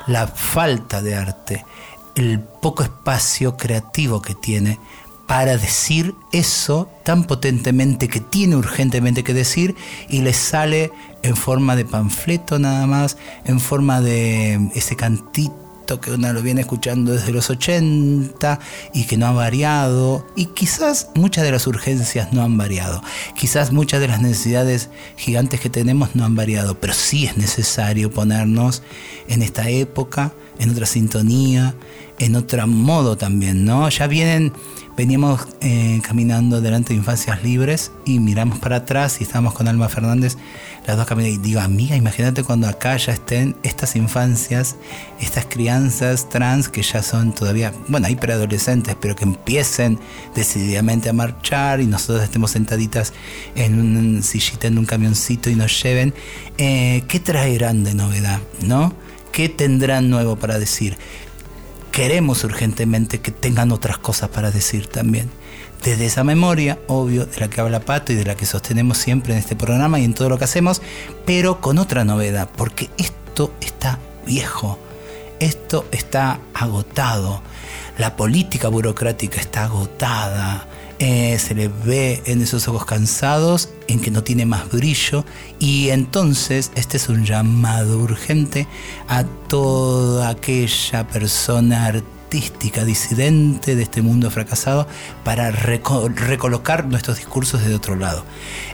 [0.07, 1.65] la falta de arte
[2.15, 4.79] el poco espacio creativo que tiene
[5.31, 9.77] para decir eso tan potentemente que tiene urgentemente que decir
[10.09, 10.91] y le sale
[11.23, 16.63] en forma de panfleto nada más, en forma de ese cantito que uno lo viene
[16.63, 18.59] escuchando desde los 80
[18.93, 23.01] y que no ha variado y quizás muchas de las urgencias no han variado,
[23.37, 28.11] quizás muchas de las necesidades gigantes que tenemos no han variado, pero sí es necesario
[28.11, 28.83] ponernos
[29.29, 31.77] en esta época, en otra sintonía,
[32.19, 33.89] en otro modo también, ¿no?
[33.89, 34.53] Ya vienen,
[35.01, 39.89] veníamos eh, caminando delante de Infancias Libres y miramos para atrás y estábamos con Alma
[39.89, 40.37] Fernández,
[40.87, 44.77] las dos caminando y digo, amiga, imagínate cuando acá ya estén estas infancias,
[45.19, 49.99] estas crianzas trans que ya son todavía, bueno, hay preadolescentes, pero que empiecen
[50.35, 53.15] decididamente a marchar y nosotros estemos sentaditas
[53.55, 56.13] en un sillita, en un camioncito y nos lleven,
[56.59, 58.93] eh, ¿qué traerán de novedad, no?
[59.33, 60.99] ¿Qué tendrán nuevo para decir?
[61.93, 65.31] Queremos urgentemente que tengan otras cosas para decir también.
[65.83, 69.33] Desde esa memoria, obvio, de la que habla Pato y de la que sostenemos siempre
[69.33, 70.83] en este programa y en todo lo que hacemos,
[71.25, 74.79] pero con otra novedad, porque esto está viejo,
[75.39, 77.41] esto está agotado,
[77.97, 80.67] la política burocrática está agotada,
[81.03, 85.25] eh, se le ve en esos ojos cansados, en que no tiene más brillo,
[85.59, 88.67] y entonces este es un llamado urgente
[89.09, 94.87] a toda aquella persona artística disidente de este mundo fracasado
[95.25, 98.23] para recolocar nuestros discursos de otro lado.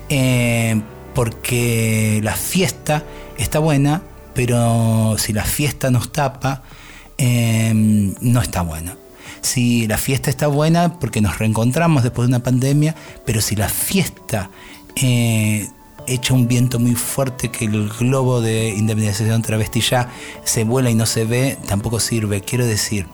[0.09, 0.83] Eh,
[1.15, 3.05] porque la fiesta
[3.39, 4.03] está buena,
[4.35, 6.65] pero si la fiesta nos tapa,
[7.19, 7.73] eh,
[8.21, 8.97] no está buena.
[9.47, 13.69] Si la fiesta está buena porque nos reencontramos después de una pandemia, pero si la
[13.69, 14.51] fiesta
[14.97, 15.69] eh,
[16.09, 20.11] echa un viento muy fuerte que el globo de indemnización travesti ya
[20.43, 22.41] se vuela y no se ve, tampoco sirve.
[22.41, 23.07] Quiero decir,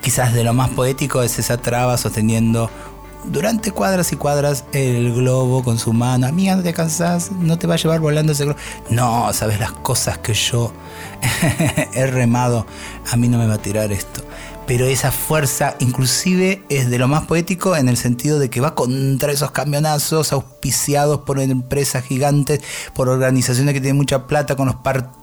[0.00, 2.70] quizás de lo más poético es esa traba sosteniendo
[3.24, 6.26] durante cuadras y cuadras el globo con su mano.
[6.26, 8.58] Amiga, no te cansás, no te va a llevar volando ese globo.
[8.88, 10.72] No, sabes las cosas que yo
[11.92, 12.66] he remado.
[13.12, 14.22] A mí no me va a tirar esto.
[14.68, 18.74] Pero esa fuerza inclusive es de lo más poético en el sentido de que va
[18.74, 22.60] contra esos camionazos auspiciados por empresas gigantes,
[22.94, 25.17] por organizaciones que tienen mucha plata con los partidos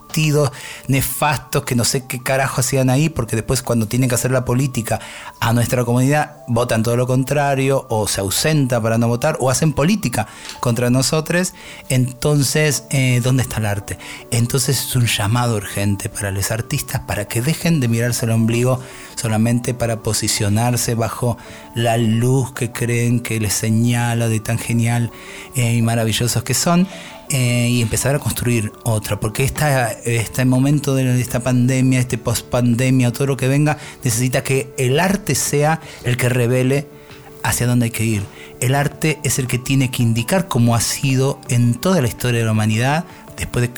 [0.88, 4.46] nefastos que no sé qué carajo hacían ahí, porque después cuando tienen que hacer la
[4.46, 5.00] política
[5.40, 9.74] a nuestra comunidad votan todo lo contrario, o se ausenta para no votar, o hacen
[9.74, 10.28] política
[10.60, 11.54] contra nosotros.
[11.90, 13.98] Entonces, eh, ¿dónde está el arte?
[14.32, 18.80] Entonces es un llamado urgente para los artistas para que dejen de mirarse el ombligo
[19.16, 21.38] solamente para posicionarse bajo
[21.74, 25.12] la luz que creen que les señala de tan genial
[25.56, 26.88] eh, y maravillosos que son
[27.30, 32.48] eh, y empezar a construir otra, porque esta, este momento de esta pandemia, este post
[32.48, 36.88] pandemia, todo lo que venga, necesita que el arte sea el que revele
[37.44, 38.24] hacia dónde hay que ir.
[38.60, 42.40] El arte es el que tiene que indicar cómo ha sido en toda la historia
[42.40, 43.06] de la humanidad,
[43.38, 43.74] después de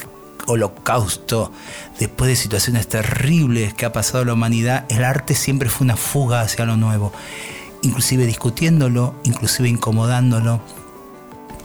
[0.48, 1.52] holocausto,
[2.00, 6.42] después de situaciones terribles que ha pasado la humanidad, el arte siempre fue una fuga
[6.42, 7.12] hacia lo nuevo,
[7.82, 10.62] inclusive discutiéndolo, inclusive incomodándolo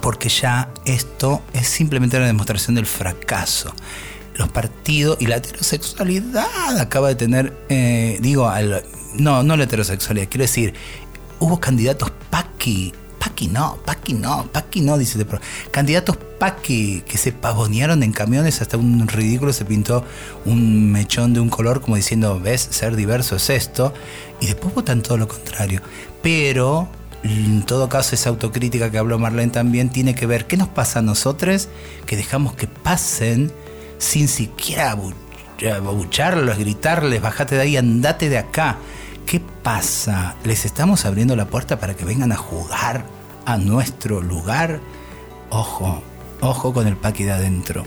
[0.02, 3.72] porque ya esto es simplemente una demostración del fracaso.
[4.34, 8.50] Los partidos y la heterosexualidad acaba de tener, eh, digo,
[9.14, 10.74] no, no la heterosexualidad, quiero decir,
[11.38, 17.30] hubo candidatos paqui, paqui no, paqui no, paqui no, dice, pero candidatos paqui que se
[17.30, 20.04] pavonearon en camiones hasta un ridículo, se pintó
[20.44, 23.94] un mechón de un color como diciendo, ves, ser diverso es esto,
[24.40, 25.82] y después votan todo lo contrario.
[26.22, 26.88] Pero
[27.22, 30.98] en todo caso esa autocrítica que habló Marlene también tiene que ver qué nos pasa
[30.98, 31.68] a nosotros
[32.06, 33.52] que dejamos que pasen
[33.98, 34.96] sin siquiera
[35.70, 38.78] abucharlos, gritarles, bajate de ahí, andate de acá.
[39.26, 40.34] ¿Qué pasa?
[40.44, 43.04] ¿Les estamos abriendo la puerta para que vengan a jugar
[43.46, 44.80] a nuestro lugar?
[45.50, 46.02] Ojo,
[46.40, 47.84] ojo con el paqui de adentro.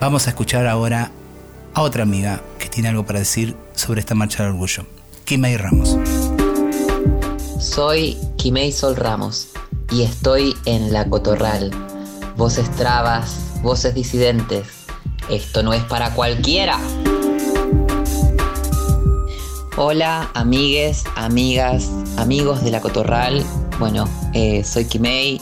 [0.00, 1.12] Vamos a escuchar ahora
[1.74, 4.84] a otra amiga que tiene algo para decir sobre esta marcha del orgullo.
[5.24, 5.96] Kimay Ramos.
[7.58, 9.48] Soy Quimei Sol Ramos
[9.90, 11.72] y estoy en La Cotorral.
[12.36, 14.68] Voces trabas, voces disidentes.
[15.28, 16.78] Esto no es para cualquiera.
[19.76, 23.44] Hola, amigues, amigas, amigos de La Cotorral.
[23.80, 25.40] Bueno, eh, soy Kimei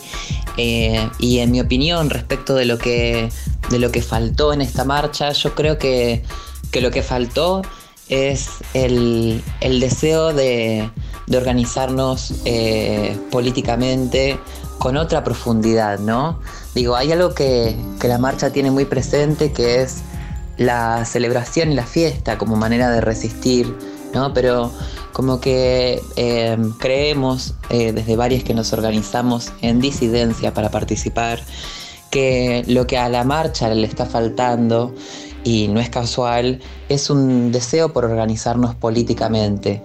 [0.57, 3.29] eh, y en mi opinión respecto de lo que,
[3.69, 6.25] de lo que faltó en esta marcha, yo creo que,
[6.71, 7.61] que lo que faltó
[8.09, 10.91] es el, el deseo de,
[11.27, 14.39] de organizarnos eh, políticamente
[14.79, 16.39] con otra profundidad, ¿no?
[16.75, 20.03] Digo, hay algo que, la marcha tiene muy presente, que es
[20.59, 23.75] la celebración y la fiesta como manera de resistir,
[24.15, 24.33] ¿no?
[24.33, 24.71] Pero
[25.13, 31.41] como que eh, creemos, eh, desde varias que nos organizamos en disidencia para participar,
[32.11, 34.95] que lo que a la marcha le está faltando
[35.47, 39.81] y no es casual, es un deseo por organizarnos políticamente.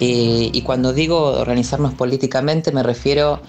[0.00, 3.40] y cuando digo organizarnos políticamente me refiero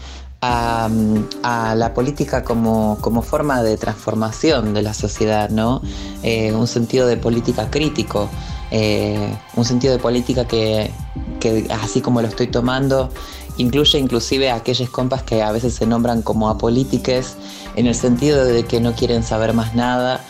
[0.42, 5.82] a, la política como, forma de transformación de la sociedad, ¿no?
[6.24, 8.30] Eh, un sentido de política crítico,
[8.72, 10.92] eh, un sentido de política que,
[11.40, 13.10] que, así como lo estoy tomando,
[13.58, 17.38] incluye inclusive a aquellos compas que a veces se nombran como apolítiques,
[17.76, 20.22] en el sentido de que no quieren saber más nada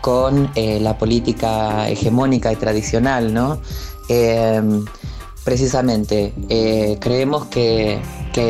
[0.00, 3.60] con eh, la política hegemónica y tradicional, ¿no?
[4.08, 4.62] Eh,
[5.44, 8.00] precisamente, eh, creemos que,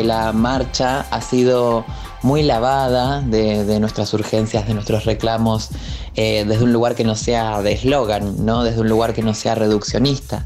[0.03, 1.85] la marcha ha sido
[2.21, 5.69] muy lavada de, nuestras urgencias, de nuestros reclamos,
[6.13, 8.65] desde un lugar que no sea de eslogan, ¿no?
[8.65, 10.43] desde un lugar que no sea reduccionista.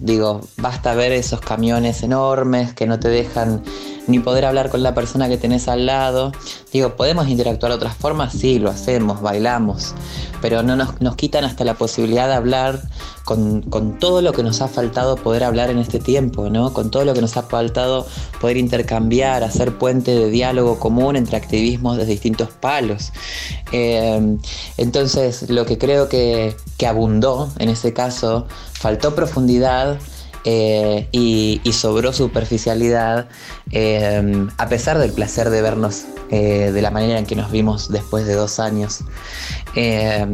[0.00, 3.62] digo, basta ver esos camiones enormes que no te dejan
[4.08, 6.32] ni poder hablar con la persona que tenés al lado.
[6.72, 8.32] Digo, ¿podemos interactuar de otras formas?
[8.32, 9.94] Sí, lo hacemos, bailamos,
[10.40, 12.82] pero no nos, nos quitan hasta la posibilidad de hablar
[13.28, 16.72] con, todo lo que nos ha faltado poder hablar en este tiempo, ¿no?
[16.72, 18.06] Con todo lo que nos ha faltado
[18.40, 23.12] poder intercambiar, hacer puente de diálogo común entre activismos de distintos palos.
[23.72, 24.38] Eh,
[24.78, 29.98] entonces, lo que creo que, que abundó en ese caso, faltó profundidad
[30.44, 33.28] y, sobró superficialidad,
[34.56, 38.26] a pesar del placer de vernos eh, de la manera en que nos vimos después
[38.26, 39.00] de dos años.
[39.74, 40.26] Eh,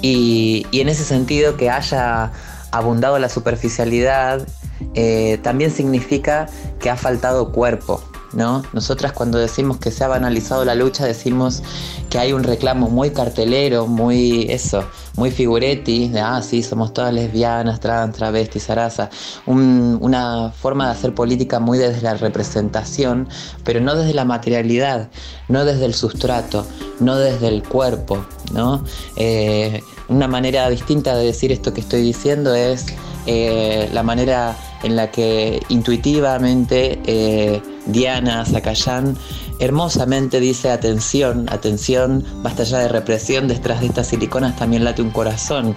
[0.00, 2.30] y, y en ese sentido que haya
[2.70, 4.46] abundado la superficialidad
[4.94, 6.48] eh, también significa
[6.80, 8.62] que ha faltado cuerpo, ¿no?
[8.72, 11.62] Nosotras cuando decimos que se ha banalizado la lucha decimos
[12.08, 14.84] que hay un reclamo muy cartelero, muy eso,
[15.16, 19.10] muy figuretti, de ah, sí, somos todas lesbianas, trans, travestis, zaraza,
[19.46, 23.28] un- una forma de hacer política muy desde la representación,
[23.64, 25.08] pero no desde la materialidad,
[25.48, 26.66] no desde el sustrato,
[27.00, 28.84] no desde el cuerpo, ¿no?
[29.16, 32.86] Eh, una manera distinta de decir esto que estoy diciendo es
[33.26, 39.16] eh, la manera en la que intuitivamente eh, Diana Zacayán
[39.62, 45.10] hermosamente dice atención, atención, basta ya de represión, detrás de estas siliconas también late un
[45.10, 45.76] corazón.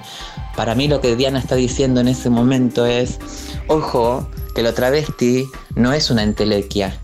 [0.56, 3.20] Para mí lo que Diana está diciendo en ese momento es,
[3.68, 6.98] ojo, que lo travesti no es una entelequia,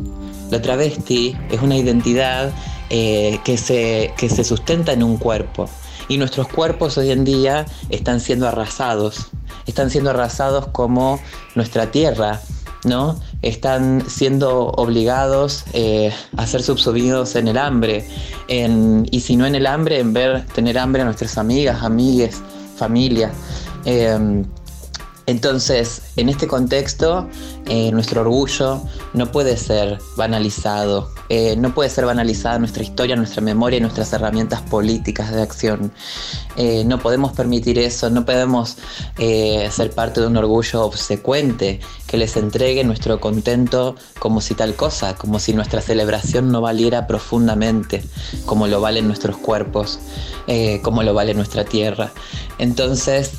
[0.50, 2.52] lo travesti es una identidad
[2.90, 5.70] eh, que, se, que se sustenta en un cuerpo.
[6.08, 9.28] Y nuestros cuerpos hoy en día están siendo arrasados.
[9.68, 11.20] Están siendo arrasados como
[11.54, 12.42] nuestra tierra,
[12.84, 13.20] ¿no?
[13.42, 18.06] Están siendo obligados eh, a ser subsumidos en el hambre.
[18.48, 22.42] y si no en el hambre, en ver tener hambre a nuestras amigas, amigues,
[22.76, 23.32] familia.
[23.86, 24.46] Em,
[25.28, 27.28] entonces, en este contexto,
[27.74, 28.82] eh, nuestro orgullo
[29.13, 34.11] no puede ser banalizado, eh, no puede ser banalizada nuestra historia, nuestra memoria y nuestras
[34.11, 35.93] herramientas políticas de acción.
[36.57, 38.76] Eh, no podemos permitir eso, no podemos
[39.17, 45.15] ser parte de un orgullo obsecuente que les entregue nuestro contento como si tal cosa,
[45.15, 48.03] como si nuestra celebración no valiera profundamente,
[48.45, 49.99] como lo valen nuestros cuerpos,
[50.82, 52.11] como lo vale nuestra tierra.
[52.57, 53.32] Entonces,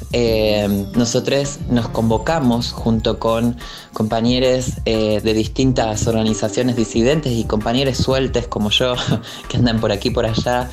[0.94, 3.56] nosotros nos convocamos junto con
[3.92, 8.94] compañeros eh, de distintas organizaciones disidentes y compañeros sueltes como yo,
[9.48, 10.70] que andan por aquí por allá,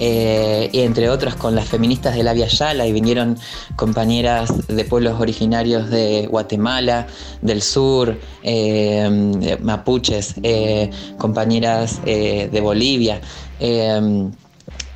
[0.00, 3.38] eh, y entre otros con las feministas de la Via Yala, y vinieron
[3.76, 7.06] compañeras de pueblos originarios de Guatemala,
[7.40, 10.34] del sur, eh, mapuches,
[11.18, 13.20] compañeras de Bolivia.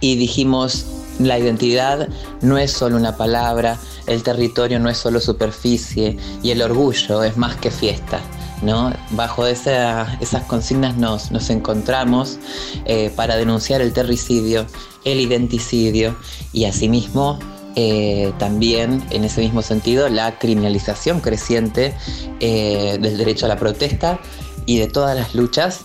[0.00, 2.08] y dijimos, la identidad
[2.40, 7.36] no es solo una palabra, el territorio no es solo superficie y el orgullo es
[7.36, 8.20] más que fiesta.
[8.62, 8.92] ¿no?
[9.10, 12.38] Bajo esa- esas consignas nos, encontramos
[12.84, 14.66] eh, para denunciar el terricidio,
[15.04, 16.14] el identicidio
[16.52, 17.40] y asimismo
[17.74, 21.94] eh, también en ese mismo sentido la criminalización creciente
[22.38, 24.20] eh, del derecho a la protesta
[24.66, 25.80] y de todas las luchas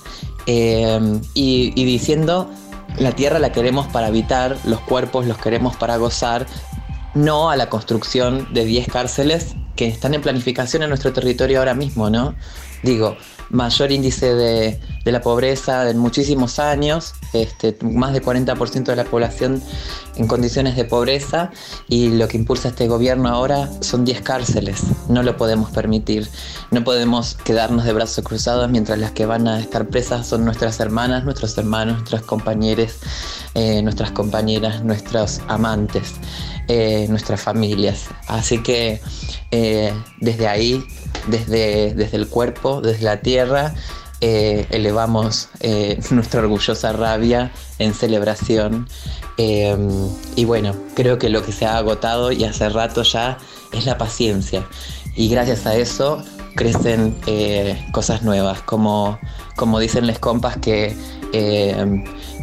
[0.46, 2.50] y diciendo
[2.98, 6.48] la tierra la queremos para habitar, los cuerpos los queremos para gozar,
[7.14, 11.74] no a la construcción de 10 cárceles que están en planificación en nuestro territorio ahora
[11.74, 12.36] mismo, ¿no?
[12.84, 13.18] Digo,
[13.50, 19.62] mayor índice de, la pobreza en muchísimos años, este, más de 40% de la población
[20.18, 21.52] en condiciones de pobreza
[21.88, 24.84] y lo que impulsa este gobierno ahora son 10 cárceles.
[25.08, 26.28] No lo podemos permitir.
[26.72, 30.80] No podemos quedarnos de brazos cruzados mientras las que van a estar presas son nuestras
[30.82, 32.98] hermanas, nuestros hermanos, nuestras compañeros,
[33.54, 36.16] eh, nuestras compañeras, nuestros amantes,
[36.70, 38.10] eh, nuestras familias.
[38.28, 39.00] Así que
[39.52, 40.84] eh, desde ahí,
[41.28, 43.74] desde, desde el cuerpo, desde la tierra,
[44.20, 45.48] eh, elevamos
[46.12, 48.90] nuestra orgullosa rabia en celebración.
[49.38, 53.38] Y bueno, creo que lo que se ha agotado y hace rato ya
[53.72, 54.68] es la paciencia.
[55.16, 56.22] Y gracias a eso
[56.58, 57.16] crecen
[57.94, 59.20] cosas nuevas, como,
[59.56, 60.98] como dicen les compas que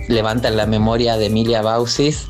[0.09, 2.27] levantan la memoria de Emilia Bausis,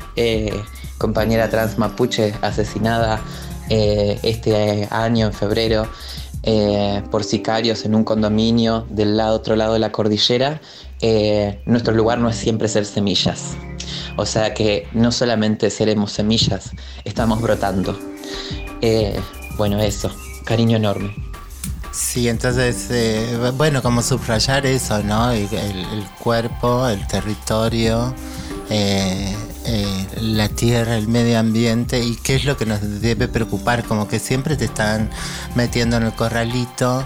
[0.97, 3.21] compañera trans mapuche asesinada
[3.69, 5.87] eh, este año en febrero
[6.43, 10.61] eh, por sicarios en un condominio del lado, otro lado de la cordillera,
[11.01, 13.55] eh, nuestro lugar no es siempre ser semillas.
[14.17, 16.71] O sea que no solamente seremos semillas,
[17.03, 17.97] estamos brotando.
[19.57, 20.11] Bueno, eso,
[20.45, 21.15] cariño enorme.
[21.91, 22.89] Sí, entonces,
[23.57, 25.31] bueno, como subrayar eso, ¿no?
[25.31, 28.13] El cuerpo, el territorio,
[28.69, 29.35] eh,
[29.65, 34.07] eh, la tierra, el medio ambiente y qué es lo que nos debe preocupar, como
[34.07, 35.09] que siempre te están
[35.55, 37.05] metiendo en el corralito.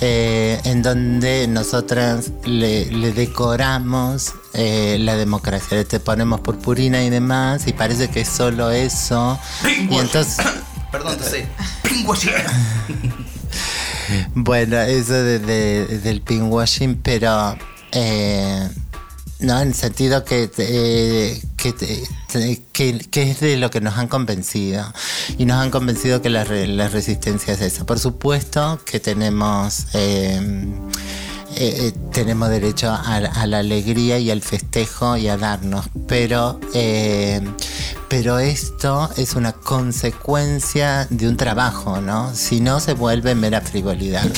[0.00, 7.66] eh, en donde nosotras le, le decoramos la democracia, le te ponemos purpurina y demás,
[7.66, 9.38] y parece que es solo eso.
[9.90, 10.36] Y entonces,
[10.92, 11.46] Perdón, te sé.
[11.82, 12.32] Pinkwashing.
[14.34, 17.56] Bueno, eso de, de- del pinkwashing, pero
[17.92, 18.68] eh,
[19.40, 21.74] no, en el sentido que, eh, que,
[23.10, 24.84] que, es de lo que nos han convencido.
[25.38, 27.86] Y nos han convencido que la, la resistencia es esa.
[27.86, 29.86] Por supuesto que tenemos...
[29.94, 30.70] eh,
[31.56, 37.40] eh, tenemos derecho a, a la alegría y al festejo y a darnos, pero, eh,
[38.08, 42.34] pero esto es una consecuencia de un trabajo, ¿no?
[42.34, 44.28] Si no se vuelve mera frivolidad.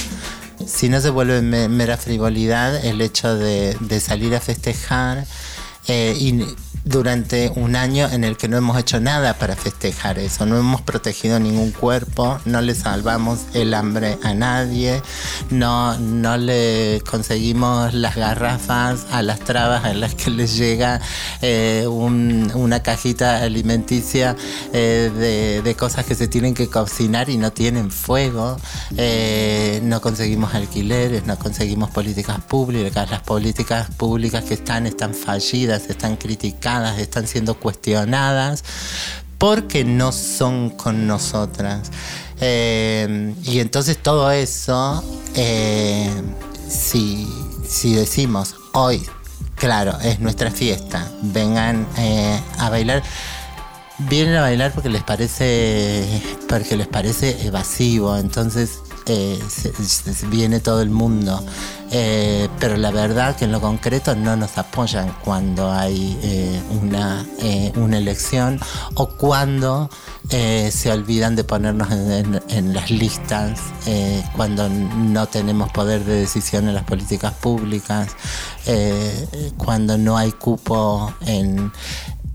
[0.67, 5.27] Si no se vuelve me- mera frivolidad el hecho de, de salir a festejar
[5.89, 6.45] eh, y
[6.85, 10.81] durante un año en el que no hemos hecho nada para festejar eso, no hemos
[10.81, 15.03] protegido ningún cuerpo, no le salvamos el hambre a nadie,
[15.51, 21.01] no, no le conseguimos las garrafas a las trabas en las que les llega
[21.43, 24.37] eh, un- una cajita alimenticia
[24.73, 28.57] eh, de, de cosas que se tienen que cocinar y no tienen fuego,
[28.97, 35.89] eh, no conseguimos alquileres, no conseguimos políticas públicas, las políticas públicas que están están fallidas,
[35.91, 38.65] están criticadas, están siendo cuestionadas
[39.39, 41.91] porque no son con nosotras.
[42.41, 45.03] Eh, y entonces todo eso,
[45.35, 46.11] eh,
[46.69, 47.27] si,
[47.67, 49.03] si decimos hoy,
[49.57, 53.03] claro, es nuestra fiesta, vengan eh, a bailar.
[53.99, 59.39] Vienen a bailar porque les parece porque les parece evasivo, entonces eh,
[60.29, 61.45] viene todo el mundo.
[61.93, 67.27] Eh, pero la verdad que en lo concreto no nos apoyan cuando hay eh, una,
[67.77, 68.61] una elección
[68.95, 69.91] o cuando
[70.29, 73.59] se olvidan de ponernos en, en- las listas,
[74.37, 78.09] cuando no tenemos poder de decisión en las políticas públicas,
[79.57, 81.73] cuando no hay cupo en,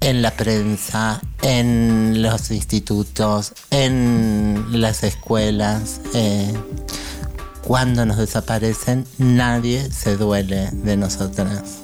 [0.06, 6.00] en la prensa, en los institutos, en las escuelas.
[6.14, 6.54] eh,
[7.64, 11.80] cuando nos desaparecen, nadie se duele de nosotras.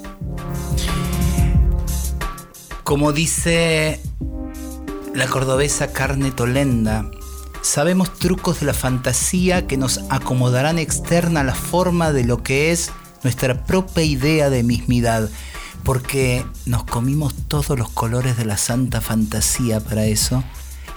[2.84, 4.00] Como dice
[5.16, 7.10] la cordobesa Carne Tolenda,
[7.64, 12.92] sabemos trucos de la fantasía que nos acomodarán externa la forma de lo que es
[13.24, 15.28] nuestra propia idea de mismidad,
[15.84, 20.44] porque nos comimos todos los colores de la santa fantasía para eso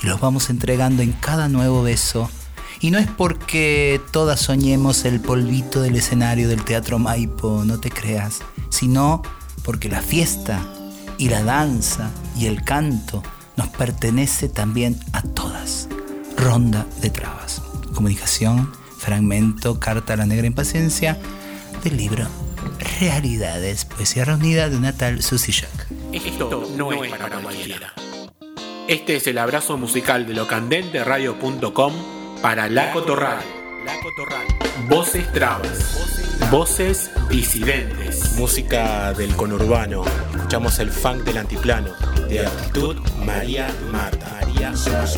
[0.02, 2.28] y los vamos entregando en cada nuevo beso.
[2.80, 7.90] Y no es porque todas soñemos el polvito del escenario del Teatro Maipo, no te
[7.90, 9.22] creas, sino
[9.64, 10.60] porque la fiesta
[11.16, 13.22] y la danza y el canto
[13.56, 15.88] nos pertenece también a todas.
[16.36, 17.62] Ronda de trabas.
[17.94, 21.18] Comunicación, fragmento, carta a la negra impaciencia
[21.82, 22.43] del libro
[23.00, 25.86] Realidades, poesía reunida de una tal Susie Jack.
[26.12, 27.92] Esto no es para cualquiera.
[28.88, 31.92] Este es el abrazo musical de locandenteradio.com
[32.42, 33.42] para La Cotorral.
[34.88, 36.48] Voces trabas.
[36.50, 38.36] Voces disidentes.
[38.36, 40.04] Música del conurbano.
[40.34, 41.90] Escuchamos el funk del antiplano.
[42.28, 44.40] De actitud María Marta.
[44.40, 45.16] María Los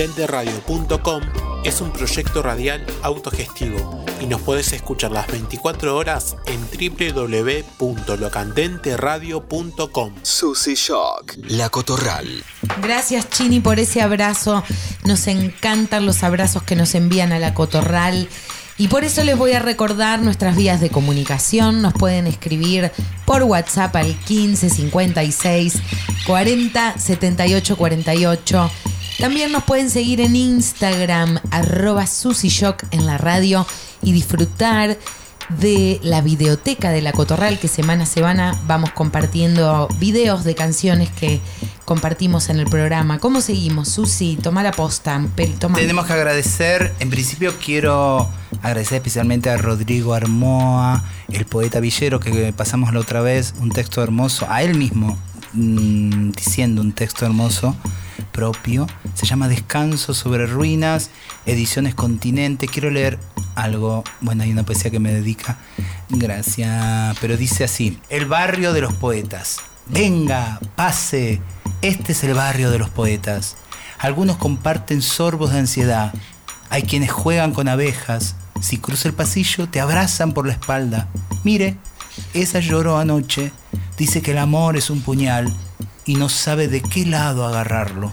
[0.00, 1.22] Locandenteradio.com
[1.62, 6.58] es un proyecto radial autogestivo y nos puedes escuchar las 24 horas en
[7.78, 10.14] www.locandenteradio.com.
[10.22, 12.42] Susi Shock, La Cotorral.
[12.80, 14.64] Gracias Chini por ese abrazo.
[15.04, 18.26] Nos encantan los abrazos que nos envían a la Cotorral.
[18.78, 21.82] Y por eso les voy a recordar nuestras vías de comunicación.
[21.82, 22.90] Nos pueden escribir
[23.26, 25.74] por WhatsApp al 15 56
[26.26, 28.70] 40 78 48.
[29.20, 33.66] También nos pueden seguir en Instagram, arroba SusiShock en la radio
[34.02, 34.96] y disfrutar
[35.50, 41.10] de la videoteca de la Cotorral que semana a semana vamos compartiendo videos de canciones
[41.10, 41.40] que
[41.84, 43.18] compartimos en el programa.
[43.18, 44.38] ¿Cómo seguimos, Susi?
[44.42, 45.20] Toma la posta.
[45.58, 45.76] Toma.
[45.76, 48.26] Tenemos que agradecer, en principio quiero
[48.62, 54.02] agradecer especialmente a Rodrigo Armoa, el poeta villero que pasamos la otra vez, un texto
[54.02, 55.18] hermoso, a él mismo
[55.52, 57.76] mm, diciendo un texto hermoso
[58.24, 61.10] propio, se llama Descanso sobre ruinas,
[61.46, 63.18] ediciones Continente, quiero leer
[63.54, 65.58] algo, bueno, hay una poesía que me dedica,
[66.08, 71.40] gracias, pero dice así, el barrio de los poetas, venga, pase,
[71.82, 73.56] este es el barrio de los poetas.
[73.98, 76.12] Algunos comparten sorbos de ansiedad.
[76.68, 78.34] Hay quienes juegan con abejas.
[78.60, 81.08] Si cruza el pasillo, te abrazan por la espalda.
[81.44, 81.76] Mire,
[82.34, 83.52] esa lloró anoche.
[83.96, 85.54] Dice que el amor es un puñal
[86.04, 88.12] y no sabe de qué lado agarrarlo.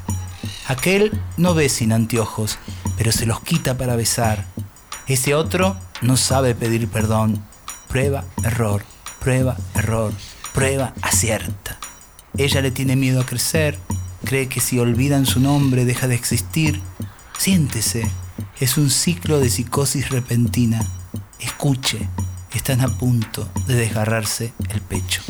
[0.68, 2.60] Aquel no ve sin anteojos,
[2.98, 4.46] pero se los quita para besar.
[5.08, 7.44] Ese otro no sabe pedir perdón.
[7.88, 8.84] Prueba, error,
[9.20, 10.12] prueba, error,
[10.54, 11.80] prueba, acierta.
[12.38, 13.80] Ella le tiene miedo a crecer,
[14.26, 16.82] cree que si olvidan su nombre deja de existir.
[17.38, 18.10] Siéntese,
[18.60, 20.86] es un ciclo de psicosis repentina.
[21.40, 22.10] Escuche,
[22.54, 25.22] están a punto de desgarrarse el pecho.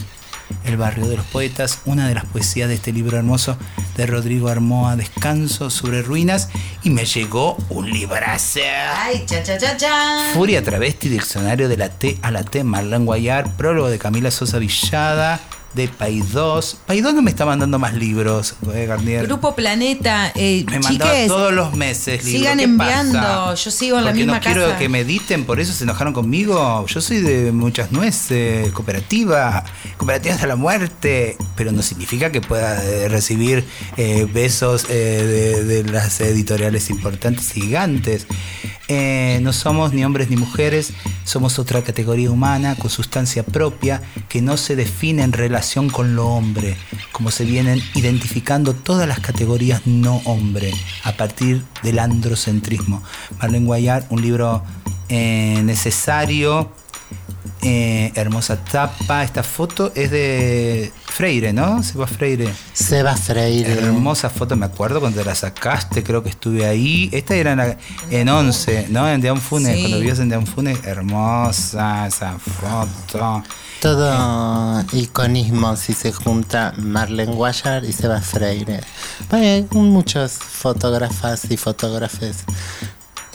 [0.64, 3.58] El barrio de los poetas, una de las poesías de este libro hermoso
[3.98, 6.50] de Rodrigo Armoa, Descanso sobre ruinas,
[6.84, 8.60] y me llegó un librazo.
[8.96, 10.32] Ay, cha, cha, cha, cha.
[10.34, 14.58] Furia Travesti, Diccionario de la T a la T, Marlene Guayar, prólogo de Camila Sosa
[14.60, 15.40] Villada,
[15.78, 16.78] de Paidós.
[16.86, 19.26] Paidós no me está mandando más libros, eh, Garnier.
[19.28, 22.42] Grupo Planeta, eh, Me mandaba chiques, todos los meses libros.
[22.42, 23.20] sigan ¿Qué enviando.
[23.20, 23.54] pasa?
[23.54, 26.12] Yo sigo en la Porque misma no quiero que me editen, por eso se enojaron
[26.14, 26.86] conmigo.
[26.88, 29.64] Yo soy de muchas nueces, cooperativa,
[29.98, 33.64] cooperativa hasta la muerte, pero no significa que pueda eh, recibir
[33.98, 38.26] eh, besos eh, de, de las editoriales importantes y gigantes.
[38.90, 40.94] Eh, no somos ni hombres ni mujeres,
[41.26, 46.28] somos otra categoría humana con sustancia propia que no se define en relación con lo
[46.28, 46.78] hombre,
[47.12, 50.74] como se vienen identificando todas las categorías no hombre
[51.04, 53.04] a partir del androcentrismo.
[53.40, 54.64] Marlene Guayar, un libro
[55.10, 56.72] eh, necesario,
[57.68, 59.24] eh, hermosa tapa.
[59.24, 61.84] Esta foto es de Freire, ¿no?
[61.84, 62.54] Seba Freire.
[62.74, 63.74] Seba Freire.
[63.74, 67.10] Hermosa foto, me acuerdo cuando la sacaste, creo que estuve ahí.
[67.12, 67.78] Esta era en, la-
[68.10, 69.10] en 11, ¿no?
[69.10, 69.82] En Dean Funes, Sí.
[69.82, 70.80] cuando vivías en Dean Funes.
[70.86, 73.44] Hermosa esa foto.
[73.82, 78.80] Todo iconismo si se junta Marlene Guayar y Seba Freire.
[79.30, 82.38] Hay muchos fotógrafas y fotógrafes.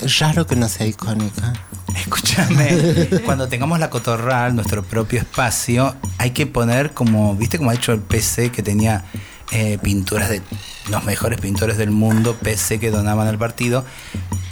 [0.03, 1.53] Es raro que no sea icónica.
[1.97, 7.75] Escúchame, cuando tengamos la cotorral, nuestro propio espacio, hay que poner como, ¿viste cómo ha
[7.75, 9.05] hecho el PC que tenía
[9.53, 10.43] eh, pinturas de
[10.91, 13.85] los mejores pintores del mundo, PC que donaban al partido?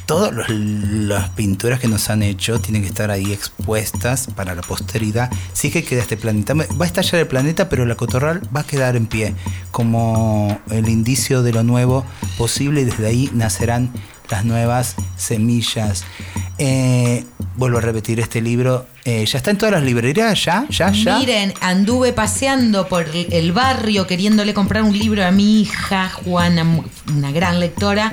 [0.07, 5.31] Todas las pinturas que nos han hecho tienen que estar ahí expuestas para la posteridad.
[5.53, 6.55] Es que queda este planeta.
[6.55, 9.35] Va a estallar el planeta, pero la cotorral va a quedar en pie
[9.71, 12.05] como el indicio de lo nuevo
[12.39, 13.93] posible y desde ahí nacerán
[14.31, 16.05] las nuevas semillas.
[16.59, 17.25] Eh,
[17.57, 18.87] vuelvo a repetir este libro.
[19.05, 20.45] eh, ¿Ya está en todas las librerías?
[20.45, 20.67] ¿Ya?
[20.71, 20.93] ¿Ya?
[20.93, 21.19] ¿Ya?
[21.19, 26.67] Miren, anduve paseando por el barrio queriéndole comprar un libro a mi hija, Juana,
[27.09, 28.13] una gran lectora.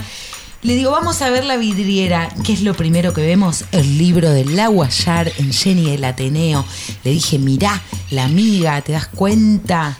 [0.64, 2.30] Le digo, vamos a ver la vidriera.
[2.44, 3.66] ¿Qué es lo primero que vemos?
[3.72, 6.66] El libro de La Guayar en Jenny del Ateneo.
[7.04, 9.96] Le dije, mirá, la amiga, ¿te das cuenta?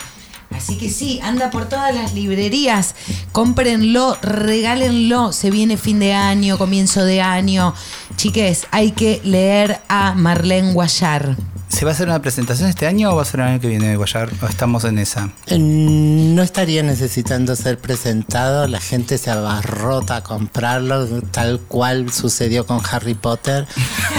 [0.58, 2.96] Así que sí, anda por todas las librerías,
[3.32, 7.76] cómprenlo, regálenlo, se viene fin de año, comienzo de año.
[8.16, 11.38] Chiques, hay que leer a Marlene Guayar.
[11.70, 13.68] ¿Se va a hacer una presentación este año o va a ser el año que
[13.68, 14.32] viene, Guayar?
[14.42, 15.30] ¿O estamos en esa?
[15.58, 22.82] No estaría necesitando ser presentado, la gente se abarrota a comprarlo, tal cual sucedió con
[22.90, 23.68] Harry Potter.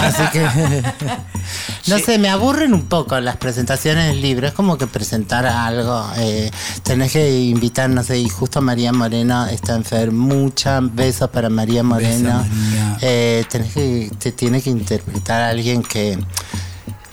[0.01, 0.47] Así que,
[1.87, 6.51] no sé, me aburren un poco las presentaciones libro, es como que presentar algo, eh,
[6.83, 11.83] tenés que invitar, no sé, y justo María Moreno está enferma, muchas besos para María
[11.83, 12.45] Moreno.
[12.47, 12.99] María.
[13.01, 16.19] Eh, tenés que, te tiene que interpretar a alguien que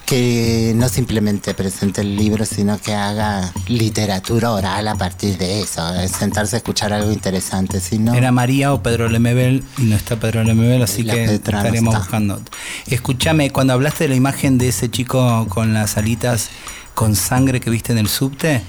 [0.06, 5.92] que no simplemente presente el libro, sino que haga literatura oral a partir de eso,
[5.94, 8.14] es sentarse a escuchar algo interesante, si no...
[8.14, 11.94] Era María o Pedro Lemebel y no está Pedro Lemebel, así que Petra no estaremos
[11.94, 11.98] está.
[11.98, 12.40] buscando.
[12.86, 16.50] Escúchame, cuando hablaste de la imagen de ese chico con las alitas
[16.96, 18.62] con sangre que viste en el subte,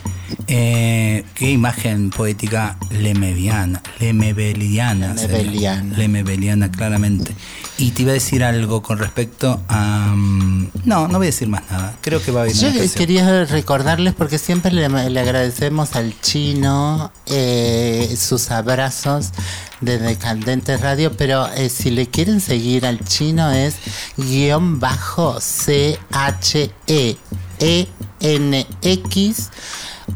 [0.48, 5.14] eh, qué imagen poética lemeviana, lemebeliana.
[5.14, 5.98] Lemebeliana.
[5.98, 7.34] Lemebeliana, claramente.
[7.78, 10.14] Y te iba a decir algo con respecto a...
[10.14, 11.96] mm, No, no voy a decir más nada.
[12.02, 17.14] Creo que va a haber Yo quería recordarles porque siempre le, le agradecemos al chino
[17.28, 19.32] eh, sus abrazos
[19.80, 23.76] desde Candente Radio, pero eh, si le quieren seguir al chino es
[24.18, 25.98] guion bajo C
[27.60, 27.88] H E
[28.20, 29.50] E N X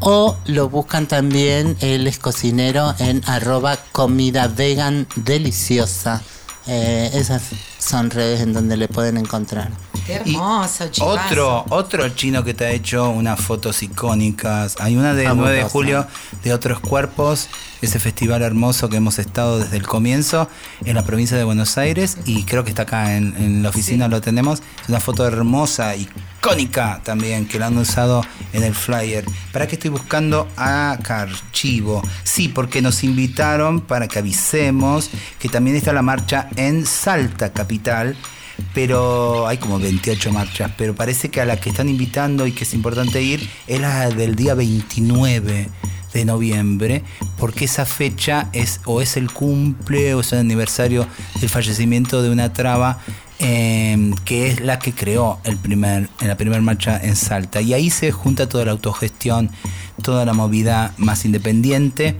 [0.00, 6.22] o lo buscan también, él es cocinero en arroba comida vegan deliciosa.
[6.66, 7.42] Eh, esas
[7.78, 9.70] son redes en donde le pueden encontrar.
[10.06, 11.24] Qué hermoso, chivazo.
[11.26, 14.76] Otro, otro chino que te ha hecho unas fotos icónicas.
[14.80, 16.06] Hay una del 9 de julio
[16.42, 17.48] de Otros Cuerpos,
[17.80, 20.48] ese festival hermoso que hemos estado desde el comienzo
[20.84, 24.08] en la provincia de Buenos Aires y creo que está acá en, en la oficina,
[24.08, 24.62] lo tenemos.
[24.82, 25.96] Es una foto hermosa,
[26.42, 29.24] icónica también, que la han usado en el flyer.
[29.52, 32.02] ¿Para qué estoy buscando acá archivo?
[32.24, 38.16] Sí, porque nos invitaron para que avisemos que también está la marcha en Salta, capital
[38.74, 42.64] pero hay como 28 marchas, pero parece que a la que están invitando y que
[42.64, 45.68] es importante ir es la del día 29
[46.12, 47.02] de noviembre,
[47.38, 51.06] porque esa fecha es o es el cumple o es el aniversario
[51.40, 52.98] del fallecimiento de una traba
[53.44, 57.60] eh, que es la que creó el primer, en la primera marcha en Salta.
[57.60, 59.50] Y ahí se junta toda la autogestión,
[60.00, 62.16] toda la movida más independiente,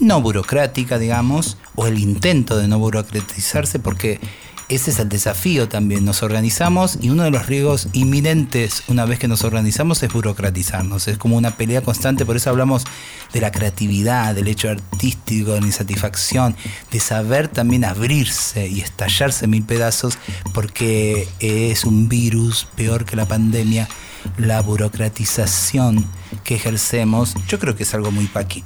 [0.00, 4.20] no burocrática, digamos, o el intento de no burocratizarse, porque
[4.68, 6.04] ese es el desafío también.
[6.04, 11.06] Nos organizamos y uno de los riesgos inminentes una vez que nos organizamos es burocratizarnos.
[11.06, 12.84] Es como una pelea constante, por eso hablamos
[13.32, 16.56] de la creatividad, del hecho artístico, de la insatisfacción,
[16.90, 20.18] de saber también abrirse y estallarse mil pedazos,
[20.52, 23.88] porque es un virus peor que la pandemia,
[24.36, 26.06] la burocratización
[26.46, 27.34] que ejercemos.
[27.48, 28.64] Yo creo que es algo muy paqui.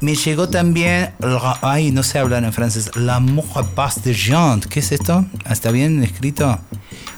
[0.00, 1.12] Me llegó también,
[1.60, 4.60] ay, no sé hablar en francés, L'amour passe de Jean.
[4.60, 5.26] ¿Qué es esto?
[5.48, 6.58] ¿Está bien escrito?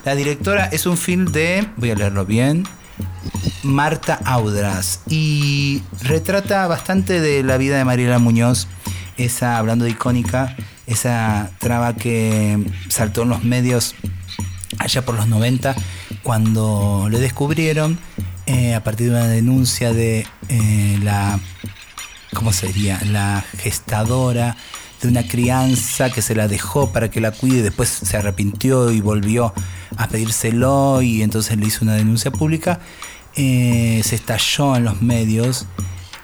[0.05, 2.65] La directora es un film de, voy a leerlo bien,
[3.63, 8.67] Marta Audras y retrata bastante de la vida de Mariela Muñoz,
[9.17, 10.57] esa, hablando de icónica,
[10.89, 13.95] esa traba que saltó en los medios
[14.81, 15.77] allá por los 90,
[16.25, 17.99] cuando le descubrieron
[18.47, 21.39] eh, a partir de una denuncia de eh, la,
[22.35, 23.01] ¿cómo sería?
[23.05, 24.57] La gestadora
[25.01, 29.01] de una crianza que se la dejó para que la cuide, después se arrepintió y
[29.01, 29.53] volvió
[29.97, 32.81] a pedírselo y entonces le hizo una denuncia pública.
[33.35, 35.67] Eh, se estalló en los medios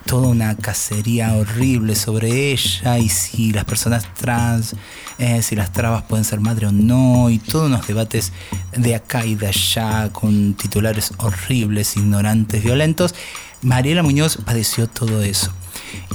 [0.08, 4.74] toda una cacería horrible sobre ella y si las personas trans,
[5.18, 8.32] eh, si las trabas pueden ser madre o no, y todos unos debates
[8.74, 13.14] de acá y de allá con titulares horribles, ignorantes, violentos.
[13.60, 15.52] Mariela Muñoz padeció todo eso.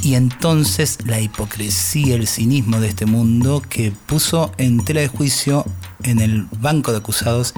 [0.02, 5.66] Y entonces la hipocresía, el cinismo de este mundo que puso en tela de juicio
[6.02, 7.54] en el banco de acusados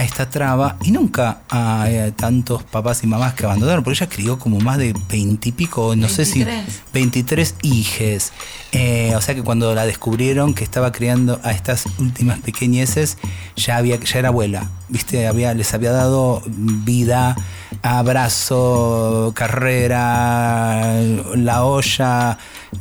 [0.00, 4.08] a esta traba y nunca a, eh, tantos papás y mamás que abandonaron, porque ella
[4.08, 6.82] crió como más de veintipico, no sé si 23.
[6.94, 8.32] 23 hijes.
[8.72, 13.18] Eh, o sea que cuando la descubrieron que estaba criando a estas últimas pequeñeces,
[13.56, 17.36] ya había, ya era abuela, viste, había, les había dado vida,
[17.82, 20.94] abrazo, carrera,
[21.34, 22.38] la olla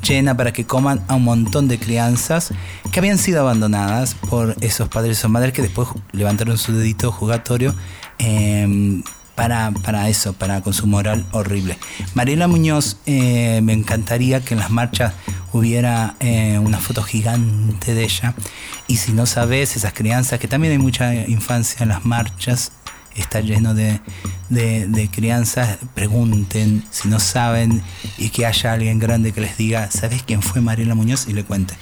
[0.07, 2.53] llena para que coman a un montón de crianzas
[2.91, 7.75] que habían sido abandonadas por esos padres o madres que después levantaron su dedito jugatorio
[8.17, 9.01] eh,
[9.39, 11.77] para, para eso, para con su moral horrible.
[12.13, 15.13] Mariela Muñoz, eh, me encantaría que en las marchas
[15.53, 18.35] hubiera eh, una foto gigante de ella.
[18.87, 22.73] Y si no sabes, esas crianzas, que también hay mucha infancia en las marchas,
[23.15, 23.99] está lleno de,
[24.49, 27.81] de, de crianzas, pregunten si no saben
[28.17, 31.27] y que haya alguien grande que les diga, ¿sabes quién fue Mariela Muñoz?
[31.27, 31.75] Y le cuente.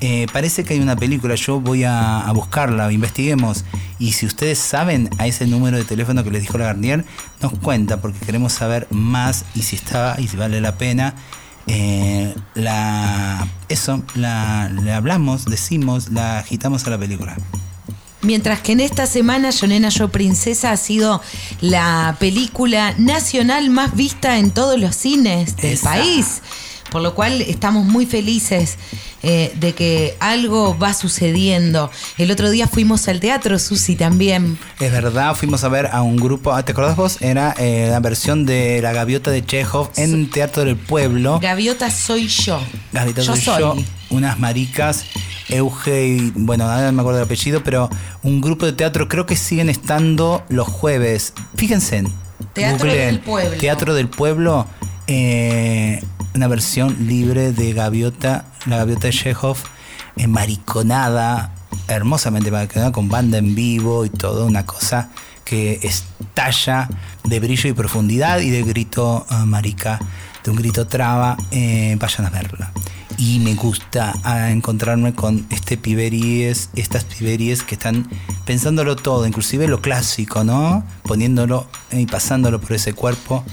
[0.00, 3.64] Eh, parece que hay una película, yo voy a, buscarla, investiguemos.
[3.98, 7.04] Y si ustedes saben a ese número de teléfono que les dijo la Garnier,
[7.40, 11.14] nos cuenta porque queremos saber más y si está y si vale la pena.
[11.66, 17.36] Eh, la eso la, le hablamos, decimos, la agitamos a la película.
[18.24, 21.20] Mientras que en esta semana Yo Nena Yo Princesa ha sido
[21.60, 25.90] la película nacional más vista en todos los cines del Esa.
[25.90, 26.40] país.
[26.90, 28.76] Por lo cual estamos muy felices
[29.24, 31.90] eh, de que algo va sucediendo.
[32.18, 34.56] El otro día fuimos al teatro, Susi, también.
[34.78, 37.20] Es verdad, fuimos a ver a un grupo, ah, ¿te acordás vos?
[37.20, 41.40] Era eh, la versión de La Gaviota de Chekhov en Teatro del Pueblo.
[41.40, 42.60] Gaviota soy yo.
[42.92, 43.76] Gaviota yo soy yo,
[44.10, 45.04] unas maricas,
[45.48, 47.90] Euge y, bueno, no me acuerdo del apellido, pero
[48.22, 51.32] un grupo de teatro, creo que siguen estando los jueves.
[51.56, 52.12] Fíjense, en-
[52.52, 53.58] Teatro googleen, del Pueblo.
[53.58, 54.66] Teatro del Pueblo,
[55.06, 56.02] eh,
[56.34, 59.56] una versión libre de Gaviota, la Gaviota de Chekhov,
[60.16, 61.54] en mariconada,
[61.88, 65.10] hermosamente mariconada, con banda en vivo y todo, una cosa
[65.44, 66.88] que estalla
[67.24, 70.00] de brillo y profundidad y de grito ah, marica,
[70.42, 72.72] de un grito traba, eh, vayan a verla.
[73.16, 78.08] Y me gusta ah, encontrarme con este piberíes, estas piberíes que están
[78.44, 80.84] pensándolo todo, inclusive lo clásico, ¿no?
[81.04, 83.44] Poniéndolo eh, y pasándolo por ese cuerpo.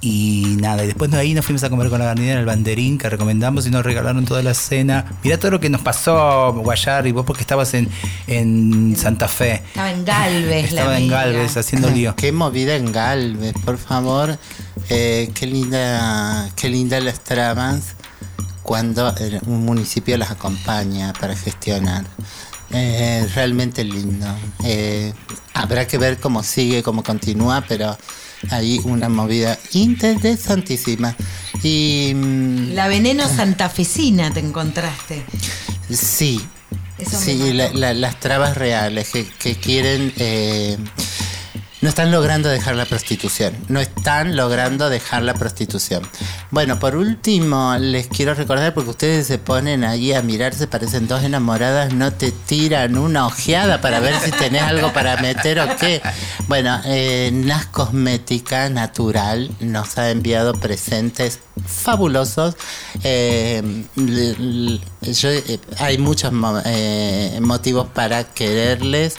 [0.00, 2.46] Y nada, y después de ahí nos fuimos a comer con la garnina en el
[2.46, 5.18] banderín que recomendamos y nos regalaron toda la cena.
[5.24, 7.88] Mirá todo lo que nos pasó, Guayar, y vos porque estabas en,
[8.28, 9.62] en Santa Fe.
[9.66, 11.24] Estaba en Galvez, la Estaba en amiga.
[11.24, 12.14] Galvez haciendo lío.
[12.14, 14.38] Qué movida en Galvez, por favor.
[14.88, 17.96] Eh, qué linda, qué linda las tramas
[18.62, 19.12] cuando
[19.46, 22.04] un municipio las acompaña para gestionar.
[22.70, 24.26] Eh, realmente lindo.
[24.62, 25.12] Eh,
[25.54, 27.96] habrá que ver cómo sigue, cómo continúa, pero
[28.50, 31.14] hay una movida interesantísima.
[31.62, 35.24] Y mm, La veneno santafesina te encontraste.
[35.90, 36.40] Sí,
[36.98, 37.52] Eso sí, mató.
[37.54, 40.12] la- la- las trabas reales que, que quieren...
[40.18, 40.76] eh,
[41.80, 43.54] no están logrando dejar la prostitución.
[43.68, 46.02] No están logrando dejar la prostitución.
[46.50, 51.22] Bueno, por último, les quiero recordar, porque ustedes se ponen ahí a mirarse, parecen dos
[51.22, 56.02] enamoradas, no te tiran una ojeada para ver si tenés algo para meter o qué.
[56.48, 62.56] Bueno, eh, Nas Cosmética Natural nos ha enviado presentes fabulosos.
[63.02, 63.62] Eh,
[63.96, 66.32] eh, hay muchos
[66.64, 69.16] eh, motivos para quererles.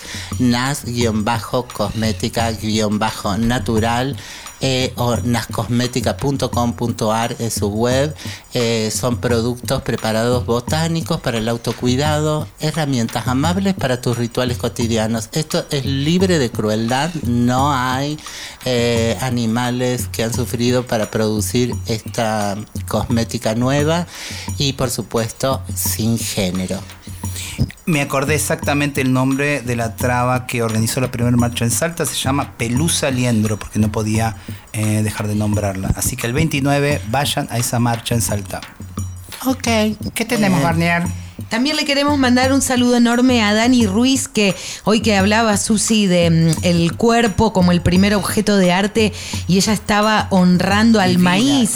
[2.58, 4.16] Nas-cosmética-natural.
[4.62, 8.14] eh, o nascosmética.com.ar es su web.
[8.54, 15.30] Eh, son productos preparados botánicos para el autocuidado, herramientas amables para tus rituales cotidianos.
[15.32, 18.20] Esto es libre de crueldad, no hay
[18.66, 24.08] eh, animales que han sufrido para producir esta cosmética nueva
[24.58, 26.82] y por supuesto sin género.
[27.86, 32.06] Me acordé exactamente el nombre de la traba que organizó la primera marcha en Salta.
[32.06, 34.36] Se llama Pelusa Liendro, porque no podía
[34.74, 35.92] eh, dejar de nombrarla.
[35.96, 38.62] Así que el 29 vayan a esa marcha en Salta.
[39.46, 39.64] Ok.
[40.14, 41.04] ¿Qué tenemos, Eh, Barnier?
[41.50, 46.06] También le queremos mandar un saludo enorme a Dani Ruiz, que hoy que hablaba Susi
[46.06, 49.14] de mm, el cuerpo como el primer objeto de arte
[49.48, 51.76] y ella estaba honrando al Divina maíz.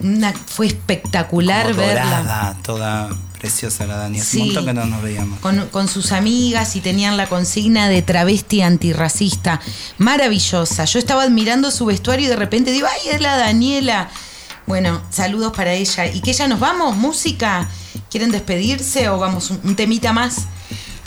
[0.00, 2.04] Una- fue espectacular Como verla.
[2.04, 3.08] dorada, toda
[3.38, 4.18] preciosa la Dani.
[4.20, 4.40] Hace Sí.
[4.40, 5.40] un montón que no nos veíamos.
[5.40, 9.60] Con, con sus amigas y tenían la consigna de travesti antirracista.
[9.98, 10.84] Maravillosa.
[10.84, 14.08] Yo estaba admirando su vestuario y de repente digo, ¡ay, es la Daniela!
[14.66, 16.06] Bueno, saludos para ella.
[16.06, 16.96] ¿Y que ya nos vamos?
[16.96, 17.68] ¿Música?
[18.10, 20.42] ¿Quieren despedirse o vamos un, un temita más?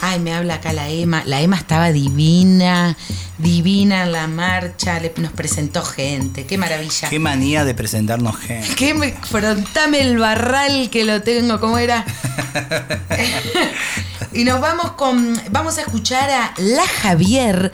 [0.01, 1.23] Ay, me habla acá la Emma.
[1.25, 2.95] La Emma estaba divina,
[3.37, 4.99] divina en la marcha.
[4.99, 6.45] le- nos presentó gente.
[6.45, 7.09] Qué maravilla.
[7.09, 8.75] Qué manía de presentarnos gente.
[8.75, 11.59] ¿Qué me frontame el barral que lo tengo?
[11.59, 12.05] ¿Cómo era?
[14.33, 15.39] y nos vamos con.
[15.51, 17.71] Vamos a escuchar a La Javier.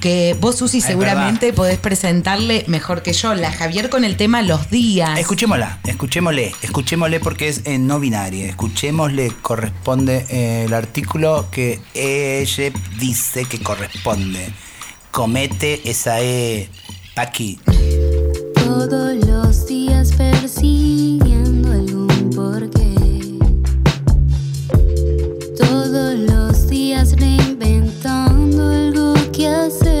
[0.00, 3.34] Que vos, Susi, seguramente podés presentarle mejor que yo.
[3.34, 5.18] La Javier con el tema Los Días.
[5.18, 8.46] Escuchémosla, escuchémosle, escuchémosle porque es eh, no binaria.
[8.46, 14.48] Escuchémosle, corresponde eh, el artículo que ella dice que corresponde.
[15.10, 16.68] Comete esa E.
[17.14, 17.58] Paqui.
[18.54, 22.87] Todos los días persiguiendo algún porqué.
[29.38, 29.97] Que hacer.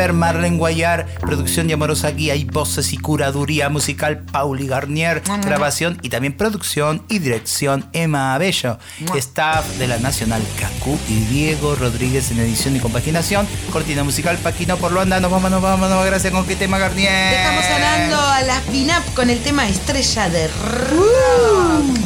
[0.00, 5.98] Coequiper Marlene Guayar, producción de Amorosa Guía y voces y curaduría musical Pauli Garnier, grabación
[6.02, 8.78] y también producción y dirección Emma Abello,
[9.14, 14.76] staff de la Nacional Cacú y Diego Rodríguez en edición y compaginación, cortina musical Paquino
[14.76, 17.30] por Luanda, nos vamos, nos vamos, nos vamos, gracias con qué tema Garnier.
[17.30, 21.96] Dejamos sonando a las Pinap con el tema Estrella de Rock.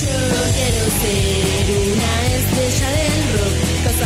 [0.00, 0.06] Yo
[0.54, 1.59] quiero ser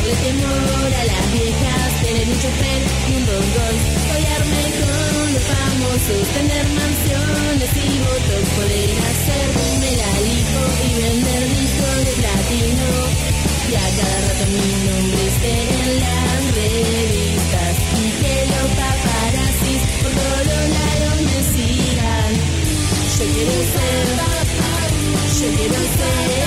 [0.04, 3.44] causarle temor a las viejas, tener un chofer y un don
[4.10, 11.98] collarme con los famosos, tener mansiones y votos, poder hacerme la lipo y vender discos
[12.04, 12.88] de platino,
[13.70, 20.12] y a cada rato mi nombre esté en las revistas, y que los paparazzis por
[20.12, 22.32] todos lados me sigan.
[23.16, 24.04] Yo quiero ser
[25.34, 26.44] yo quiero ser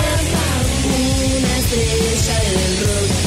[1.38, 3.27] una estrella del rock.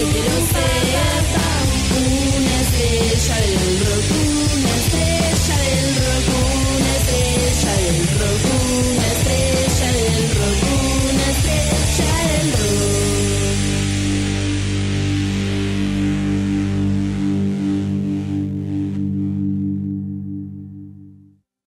[0.00, 1.96] noche del océano,
[2.36, 4.10] una estrella del rock,
[4.54, 5.99] una estrella del rock.